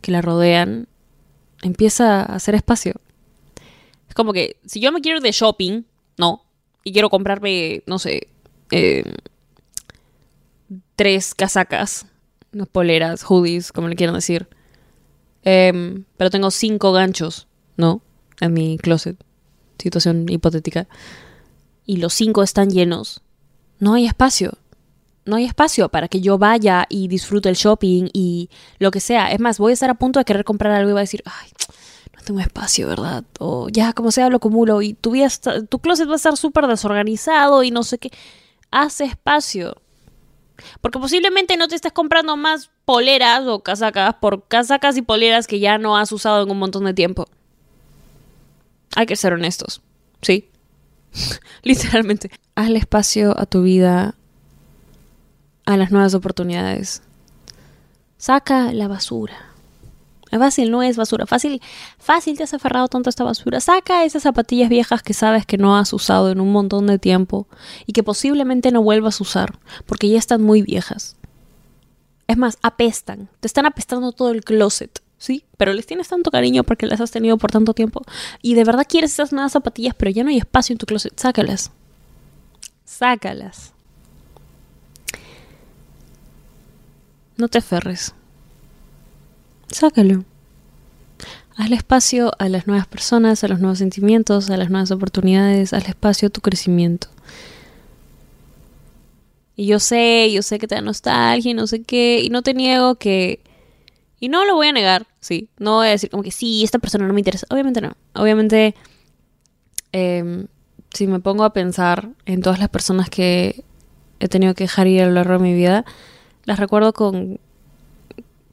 que 0.00 0.12
la 0.12 0.22
rodean, 0.22 0.86
empieza 1.62 2.20
a 2.20 2.36
hacer 2.36 2.54
espacio. 2.54 2.94
Es 4.08 4.14
como 4.14 4.32
que 4.32 4.56
si 4.64 4.80
yo 4.80 4.92
me 4.92 5.00
quiero 5.00 5.20
de 5.20 5.32
shopping, 5.32 5.82
no, 6.16 6.44
y 6.84 6.92
quiero 6.92 7.10
comprarme, 7.10 7.82
no 7.86 7.98
sé, 7.98 8.28
eh, 8.70 9.02
tres 10.96 11.34
casacas, 11.34 12.06
unas 12.52 12.68
poleras, 12.68 13.22
hoodies, 13.22 13.72
como 13.72 13.88
le 13.88 13.96
quieran 13.96 14.14
decir. 14.14 14.48
Em, 15.42 16.04
pero 16.16 16.30
tengo 16.30 16.50
cinco 16.50 16.92
ganchos, 16.92 17.46
¿no? 17.76 18.02
En 18.40 18.52
mi 18.52 18.78
closet. 18.78 19.16
Situación 19.78 20.26
hipotética. 20.28 20.88
Y 21.86 21.98
los 21.98 22.12
cinco 22.14 22.42
están 22.42 22.70
llenos. 22.70 23.22
No 23.78 23.94
hay 23.94 24.06
espacio. 24.06 24.58
No 25.24 25.36
hay 25.36 25.44
espacio 25.44 25.88
para 25.88 26.08
que 26.08 26.20
yo 26.20 26.38
vaya 26.38 26.86
y 26.88 27.08
disfrute 27.08 27.48
el 27.48 27.54
shopping 27.54 28.08
y 28.12 28.50
lo 28.78 28.90
que 28.90 29.00
sea. 29.00 29.30
Es 29.30 29.40
más, 29.40 29.58
voy 29.58 29.70
a 29.70 29.74
estar 29.74 29.90
a 29.90 29.94
punto 29.94 30.18
de 30.18 30.24
querer 30.24 30.44
comprar 30.44 30.72
algo 30.72 30.90
y 30.90 30.92
voy 30.92 31.00
a 31.00 31.02
decir, 31.02 31.22
ay, 31.26 31.50
no 32.16 32.22
tengo 32.22 32.40
espacio, 32.40 32.88
¿verdad? 32.88 33.24
O 33.38 33.68
ya, 33.68 33.92
como 33.92 34.10
sea, 34.10 34.30
lo 34.30 34.38
acumulo 34.38 34.80
y 34.82 34.94
tu, 34.94 35.12
vida 35.12 35.28
tu 35.68 35.78
closet 35.80 36.08
va 36.08 36.14
a 36.14 36.16
estar 36.16 36.36
súper 36.36 36.66
desorganizado 36.66 37.62
y 37.62 37.70
no 37.70 37.82
sé 37.82 37.98
qué. 37.98 38.10
Haz 38.70 39.00
espacio. 39.00 39.76
Porque 40.80 40.98
posiblemente 40.98 41.56
no 41.56 41.68
te 41.68 41.74
estés 41.74 41.92
comprando 41.92 42.36
más 42.36 42.70
poleras 42.84 43.46
o 43.46 43.60
casacas 43.60 44.14
por 44.20 44.46
casacas 44.48 44.96
y 44.96 45.02
poleras 45.02 45.46
que 45.46 45.60
ya 45.60 45.78
no 45.78 45.96
has 45.96 46.12
usado 46.12 46.42
en 46.42 46.50
un 46.50 46.58
montón 46.58 46.84
de 46.84 46.94
tiempo. 46.94 47.26
Hay 48.96 49.06
que 49.06 49.16
ser 49.16 49.32
honestos, 49.32 49.82
¿sí? 50.22 50.50
Literalmente. 51.62 52.30
Hazle 52.54 52.78
espacio 52.78 53.38
a 53.38 53.46
tu 53.46 53.62
vida, 53.62 54.14
a 55.66 55.76
las 55.76 55.90
nuevas 55.90 56.14
oportunidades. 56.14 57.02
Saca 58.16 58.72
la 58.72 58.88
basura. 58.88 59.47
Fácil 60.30 60.70
no 60.70 60.82
es 60.82 60.96
basura. 60.96 61.26
Fácil, 61.26 61.60
fácil 61.98 62.36
te 62.36 62.42
has 62.42 62.54
aferrado 62.54 62.88
tanto 62.88 63.08
a 63.08 63.10
esta 63.10 63.24
basura. 63.24 63.60
Saca 63.60 64.04
esas 64.04 64.22
zapatillas 64.22 64.68
viejas 64.68 65.02
que 65.02 65.14
sabes 65.14 65.46
que 65.46 65.58
no 65.58 65.76
has 65.76 65.92
usado 65.92 66.30
en 66.30 66.40
un 66.40 66.52
montón 66.52 66.86
de 66.86 66.98
tiempo 66.98 67.46
y 67.86 67.92
que 67.92 68.02
posiblemente 68.02 68.70
no 68.70 68.82
vuelvas 68.82 69.20
a 69.20 69.24
usar 69.24 69.58
porque 69.86 70.08
ya 70.08 70.18
están 70.18 70.42
muy 70.42 70.62
viejas. 70.62 71.16
Es 72.26 72.36
más, 72.36 72.58
apestan. 72.62 73.28
Te 73.40 73.46
están 73.46 73.64
apestando 73.64 74.12
todo 74.12 74.30
el 74.30 74.44
closet, 74.44 75.00
¿sí? 75.16 75.44
Pero 75.56 75.72
les 75.72 75.86
tienes 75.86 76.08
tanto 76.08 76.30
cariño 76.30 76.62
porque 76.62 76.86
las 76.86 77.00
has 77.00 77.10
tenido 77.10 77.38
por 77.38 77.50
tanto 77.50 77.72
tiempo. 77.72 78.02
Y 78.42 78.54
de 78.54 78.64
verdad 78.64 78.86
quieres 78.86 79.12
esas 79.12 79.32
nuevas 79.32 79.52
zapatillas, 79.52 79.94
pero 79.96 80.10
ya 80.10 80.24
no 80.24 80.30
hay 80.30 80.36
espacio 80.36 80.74
en 80.74 80.78
tu 80.78 80.86
closet. 80.86 81.18
Sácalas. 81.18 81.70
Sácalas. 82.84 83.72
No 87.38 87.48
te 87.48 87.58
aferres. 87.58 88.14
Sácalo. 89.70 90.24
Hazle 91.56 91.76
espacio 91.76 92.32
a 92.38 92.48
las 92.48 92.66
nuevas 92.66 92.86
personas, 92.86 93.42
a 93.42 93.48
los 93.48 93.58
nuevos 93.58 93.78
sentimientos, 93.78 94.48
a 94.48 94.56
las 94.56 94.70
nuevas 94.70 94.90
oportunidades, 94.90 95.72
hazle 95.72 95.90
espacio 95.90 96.28
a 96.28 96.30
tu 96.30 96.40
crecimiento. 96.40 97.08
Y 99.56 99.66
yo 99.66 99.80
sé, 99.80 100.30
yo 100.32 100.42
sé 100.42 100.60
que 100.60 100.68
te 100.68 100.76
da 100.76 100.80
nostalgia 100.80 101.50
y 101.50 101.54
no 101.54 101.66
sé 101.66 101.82
qué, 101.82 102.20
y 102.22 102.30
no 102.30 102.42
te 102.42 102.54
niego 102.54 102.94
que... 102.94 103.40
Y 104.20 104.28
no 104.28 104.44
lo 104.44 104.54
voy 104.54 104.68
a 104.68 104.72
negar, 104.72 105.06
sí. 105.20 105.48
No 105.58 105.76
voy 105.76 105.88
a 105.88 105.90
decir 105.90 106.10
como 106.10 106.22
que 106.22 106.30
sí, 106.30 106.62
esta 106.62 106.78
persona 106.78 107.06
no 107.06 107.12
me 107.12 107.20
interesa. 107.20 107.46
Obviamente 107.50 107.80
no. 107.80 107.96
Obviamente, 108.14 108.74
em, 109.92 110.46
si 110.92 111.06
me 111.08 111.20
pongo 111.20 111.44
a 111.44 111.52
pensar 111.52 112.10
en 112.24 112.40
todas 112.40 112.60
las 112.60 112.68
personas 112.68 113.10
que 113.10 113.64
he 114.20 114.28
tenido 114.28 114.54
que 114.54 114.64
dejar 114.64 114.86
ir 114.86 115.02
a 115.02 115.06
lo 115.06 115.12
largo 115.12 115.34
de 115.34 115.38
mi 115.40 115.54
vida, 115.54 115.84
las 116.44 116.58
recuerdo 116.58 116.92
con 116.92 117.40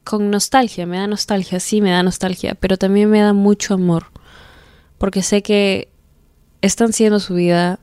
con 0.06 0.30
nostalgia, 0.30 0.86
me 0.86 0.98
da 0.98 1.08
nostalgia, 1.08 1.60
sí 1.60 1.82
me 1.82 1.90
da 1.90 2.04
nostalgia, 2.04 2.56
pero 2.56 2.78
también 2.78 3.10
me 3.10 3.20
da 3.20 3.34
mucho 3.34 3.74
amor, 3.74 4.06
porque 5.00 5.24
sé 5.24 5.42
que 5.42 5.90
están 6.62 6.94
siendo 6.94 7.20
su 7.20 7.34
vida, 7.34 7.80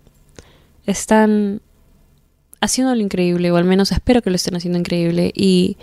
están 0.87 1.61
haciendo 2.61 2.95
lo 2.95 3.03
increíble, 3.03 3.51
o 3.51 3.57
al 3.57 3.65
menos 3.65 3.91
espero 3.91 4.23
que 4.23 4.31
lo 4.31 4.37
estén 4.37 4.55
haciendo 4.55 4.79
increíble, 4.79 5.33
y, 5.35 5.77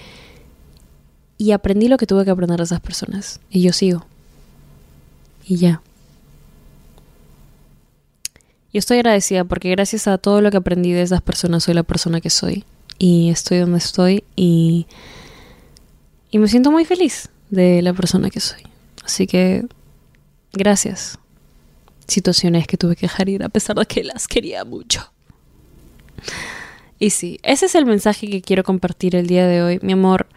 y 1.37 1.51
aprendí 1.51 1.89
lo 1.89 1.97
que 1.97 2.07
tuve 2.07 2.23
que 2.23 2.31
aprender 2.31 2.57
de 2.57 2.63
esas 2.63 2.79
personas, 2.79 3.41
y 3.49 3.61
yo 3.61 3.73
sigo, 3.73 4.07
y 5.45 5.57
ya. 5.57 5.81
Yo 8.71 8.79
estoy 8.79 8.99
agradecida 8.99 9.43
porque 9.43 9.71
gracias 9.71 10.07
a 10.07 10.17
todo 10.19 10.41
lo 10.41 10.51
que 10.51 10.57
aprendí 10.57 10.91
de 10.91 11.01
esas 11.01 11.21
personas 11.21 11.63
soy 11.63 11.73
la 11.73 11.83
persona 11.83 12.21
que 12.21 12.29
soy, 12.29 12.63
y 12.97 13.29
estoy 13.29 13.57
donde 13.57 13.79
estoy, 13.79 14.23
y 14.37 14.87
y 16.31 16.39
me 16.39 16.47
siento 16.47 16.71
muy 16.71 16.85
feliz 16.85 17.29
de 17.49 17.81
la 17.81 17.93
persona 17.93 18.29
que 18.29 18.39
soy. 18.39 18.61
Así 19.03 19.27
que 19.27 19.65
gracias. 20.53 21.17
Situaciones 22.07 22.67
que 22.67 22.77
tuve 22.77 22.95
que 22.95 23.05
dejar 23.05 23.29
ir 23.29 23.43
a 23.43 23.49
pesar 23.49 23.75
de 23.75 23.85
que 23.85 24.03
las 24.03 24.27
quería 24.27 24.65
mucho. 24.65 25.11
Y 26.97 27.11
sí, 27.11 27.39
ese 27.43 27.67
es 27.67 27.75
el 27.75 27.85
mensaje 27.85 28.27
que 28.27 28.41
quiero 28.41 28.63
compartir 28.63 29.15
el 29.15 29.27
día 29.27 29.47
de 29.47 29.61
hoy. 29.63 29.79
Mi 29.81 29.93
amor, 29.93 30.27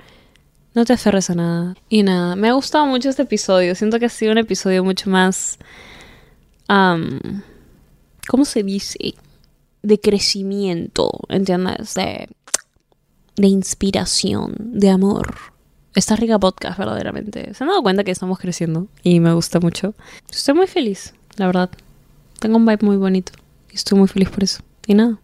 No 0.75 0.85
te 0.87 0.95
aferres 0.95 1.29
a 1.29 1.35
nada. 1.35 1.75
Y 1.89 2.03
nada, 2.03 2.35
me 2.35 2.49
ha 2.49 2.53
gustado 2.53 2.87
mucho 2.87 3.11
este 3.11 3.23
episodio. 3.23 3.75
Siento 3.75 3.99
que 3.99 4.07
ha 4.07 4.09
sido 4.09 4.33
un 4.33 4.39
episodio 4.39 4.83
mucho 4.85 5.11
más... 5.11 5.59
¿Cómo 8.29 8.45
se 8.47 8.63
dice? 8.63 9.15
De 9.83 10.01
crecimiento, 10.01 11.11
¿entiendes? 11.29 11.95
De, 11.95 12.29
de 13.37 13.47
inspiración, 13.47 14.55
de 14.59 14.89
amor. 14.89 15.52
Está 15.95 16.17
rica 16.17 16.39
podcast, 16.39 16.79
verdaderamente. 16.79 17.53
Se 17.53 17.65
han 17.65 17.69
dado 17.69 17.83
cuenta 17.83 18.03
que 18.03 18.11
estamos 18.11 18.39
creciendo 18.39 18.87
y 19.03 19.21
me 19.21 19.35
gusta 19.35 19.61
mucho. 19.61 19.95
Estoy 20.31 20.55
muy 20.55 20.67
feliz, 20.67 21.15
la 21.37 21.47
verdad. 21.47 21.71
Tengo 22.41 22.57
un 22.57 22.65
vibe 22.65 22.79
muy 22.83 22.97
bonito 22.97 23.33
y 23.71 23.75
estoy 23.75 23.99
muy 23.99 24.09
feliz 24.09 24.31
por 24.31 24.43
eso. 24.43 24.63
Y 24.87 24.95
nada, 24.95 25.19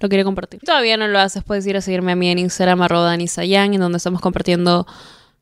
lo 0.00 0.08
quería 0.08 0.24
compartir. 0.24 0.60
Todavía 0.60 0.96
no 0.96 1.08
lo 1.08 1.18
haces, 1.18 1.42
puedes 1.42 1.66
ir 1.66 1.76
a 1.76 1.80
seguirme 1.80 2.12
a 2.12 2.16
mí 2.16 2.28
en 2.28 2.38
Instagram, 2.38 2.82
arroba 2.82 3.06
Dani 3.06 3.26
Sayan, 3.26 3.74
en 3.74 3.80
donde 3.80 3.98
estamos 3.98 4.20
compartiendo 4.20 4.86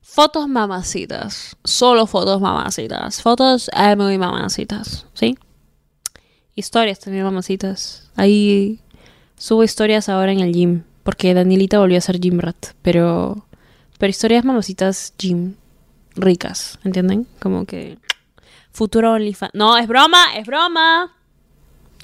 fotos 0.00 0.48
mamacitas. 0.48 1.56
Solo 1.64 2.06
fotos 2.06 2.40
mamacitas. 2.40 3.20
Fotos 3.20 3.70
eh, 3.76 3.94
muy 3.94 4.16
mamacitas, 4.16 5.06
¿sí? 5.12 5.36
Historias 6.54 6.98
también 6.98 7.24
mamacitas. 7.24 8.10
Ahí 8.16 8.80
subo 9.36 9.64
historias 9.64 10.08
ahora 10.08 10.32
en 10.32 10.40
el 10.40 10.52
gym, 10.52 10.82
porque 11.02 11.34
Danielita 11.34 11.78
volvió 11.78 11.98
a 11.98 12.02
ser 12.02 12.20
gym 12.20 12.38
rat, 12.40 12.68
pero... 12.82 13.46
Pero 14.02 14.10
historias 14.10 14.44
mamacitas 14.44 15.14
gym 15.16 15.54
ricas, 16.16 16.76
¿entienden? 16.82 17.24
Como 17.38 17.66
que... 17.66 17.98
Futuro 18.72 19.12
OnlyFans. 19.12 19.54
No, 19.54 19.78
es 19.78 19.86
broma, 19.86 20.34
es 20.36 20.44
broma. 20.44 21.14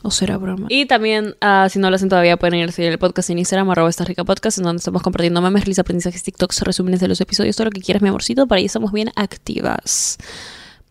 ¿O 0.05 0.13
será 0.13 0.37
broma? 0.37 0.69
Y 0.71 0.87
también, 0.87 1.35
ah, 1.41 1.67
si 1.69 1.81
no 1.81 1.91
lo 1.91 1.97
hacen 1.97 2.09
todavía, 2.09 2.37
pueden 2.37 2.61
ir 2.61 2.69
a 2.69 2.71
seguir 2.71 2.93
el 2.93 3.01
podcast 3.01 3.31
en 3.31 3.41
Instagram, 3.41 3.69
arroba 3.71 3.91
esta 3.91 4.05
rica 4.05 4.23
podcast, 4.23 4.59
en 4.59 4.65
donde 4.67 4.79
estamos 4.79 5.03
compartiendo 5.03 5.43
memes, 5.43 5.65
reels, 5.65 5.81
aprendizajes, 5.81 6.23
TikToks, 6.23 6.61
resúmenes 6.61 7.01
de 7.01 7.09
los 7.09 7.21
episodios, 7.21 7.57
todo 7.57 7.65
lo 7.65 7.73
que 7.73 7.81
quieras, 7.81 8.01
mi 8.01 8.11
amorcito. 8.11 8.47
Para 8.47 8.61
ahí 8.61 8.67
estamos 8.67 8.93
bien 8.93 9.11
activas. 9.17 10.19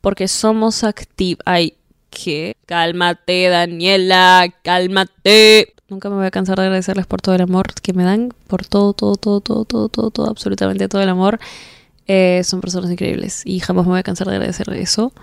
Porque 0.01 0.27
somos 0.27 0.83
activas. 0.83 1.41
Ay, 1.45 1.77
¿qué? 2.09 2.57
Cálmate, 2.65 3.47
Daniela, 3.47 4.53
cálmate. 4.61 5.73
Nunca 5.89 6.09
me 6.09 6.15
voy 6.17 6.25
a 6.25 6.31
cansar 6.31 6.57
de 6.57 6.63
agradecerles 6.63 7.05
por 7.05 7.21
todo 7.21 7.35
el 7.35 7.41
amor 7.41 7.73
que 7.81 7.93
me 7.93 8.03
dan, 8.03 8.33
por 8.47 8.65
todo, 8.65 8.91
todo, 8.91 9.15
todo, 9.15 9.39
todo, 9.39 9.65
todo, 9.65 9.87
todo, 9.87 10.11
todo 10.11 10.29
absolutamente 10.29 10.89
todo 10.89 11.01
el 11.01 11.07
amor. 11.07 11.39
Eh, 12.07 12.41
son 12.43 12.59
personas 12.59 12.91
increíbles 12.91 13.41
y 13.45 13.59
jamás 13.61 13.85
me 13.85 13.91
voy 13.91 13.99
a 13.99 14.03
cansar 14.03 14.27
de 14.27 14.35
agradecer 14.35 14.69
eso. 14.73 15.13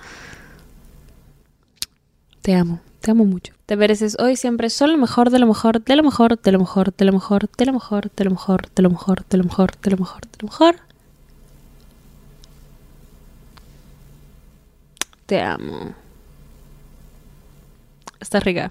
Te 2.41 2.55
amo, 2.55 2.81
te 3.01 3.11
amo 3.11 3.27
mucho. 3.27 3.53
Te 3.67 3.77
mereces 3.77 4.17
hoy 4.19 4.37
siempre 4.37 4.71
solo 4.71 4.93
lo 4.93 4.99
mejor, 4.99 5.29
de 5.31 5.39
lo 5.39 5.47
mejor, 5.47 5.85
de 5.85 5.97
lo 5.97 6.03
mejor, 6.03 6.41
de 6.41 6.53
lo 6.53 6.59
mejor, 6.59 6.95
de 6.97 7.05
lo 7.05 7.13
mejor, 7.13 7.49
de 7.57 7.65
lo 7.65 7.73
mejor, 7.73 8.11
de 8.17 8.25
lo 8.25 8.31
mejor, 8.31 8.71
de 8.75 8.83
lo 8.83 8.91
mejor, 8.91 9.25
de 9.29 9.37
lo 9.37 9.45
mejor, 9.45 9.71
de 9.83 9.91
lo 9.91 9.97
mejor, 9.99 10.21
de 10.23 10.39
lo 10.41 10.49
mejor. 10.49 10.77
Te 15.27 15.41
amo. 15.43 15.95
Estás 18.21 18.45
rica. 18.45 18.71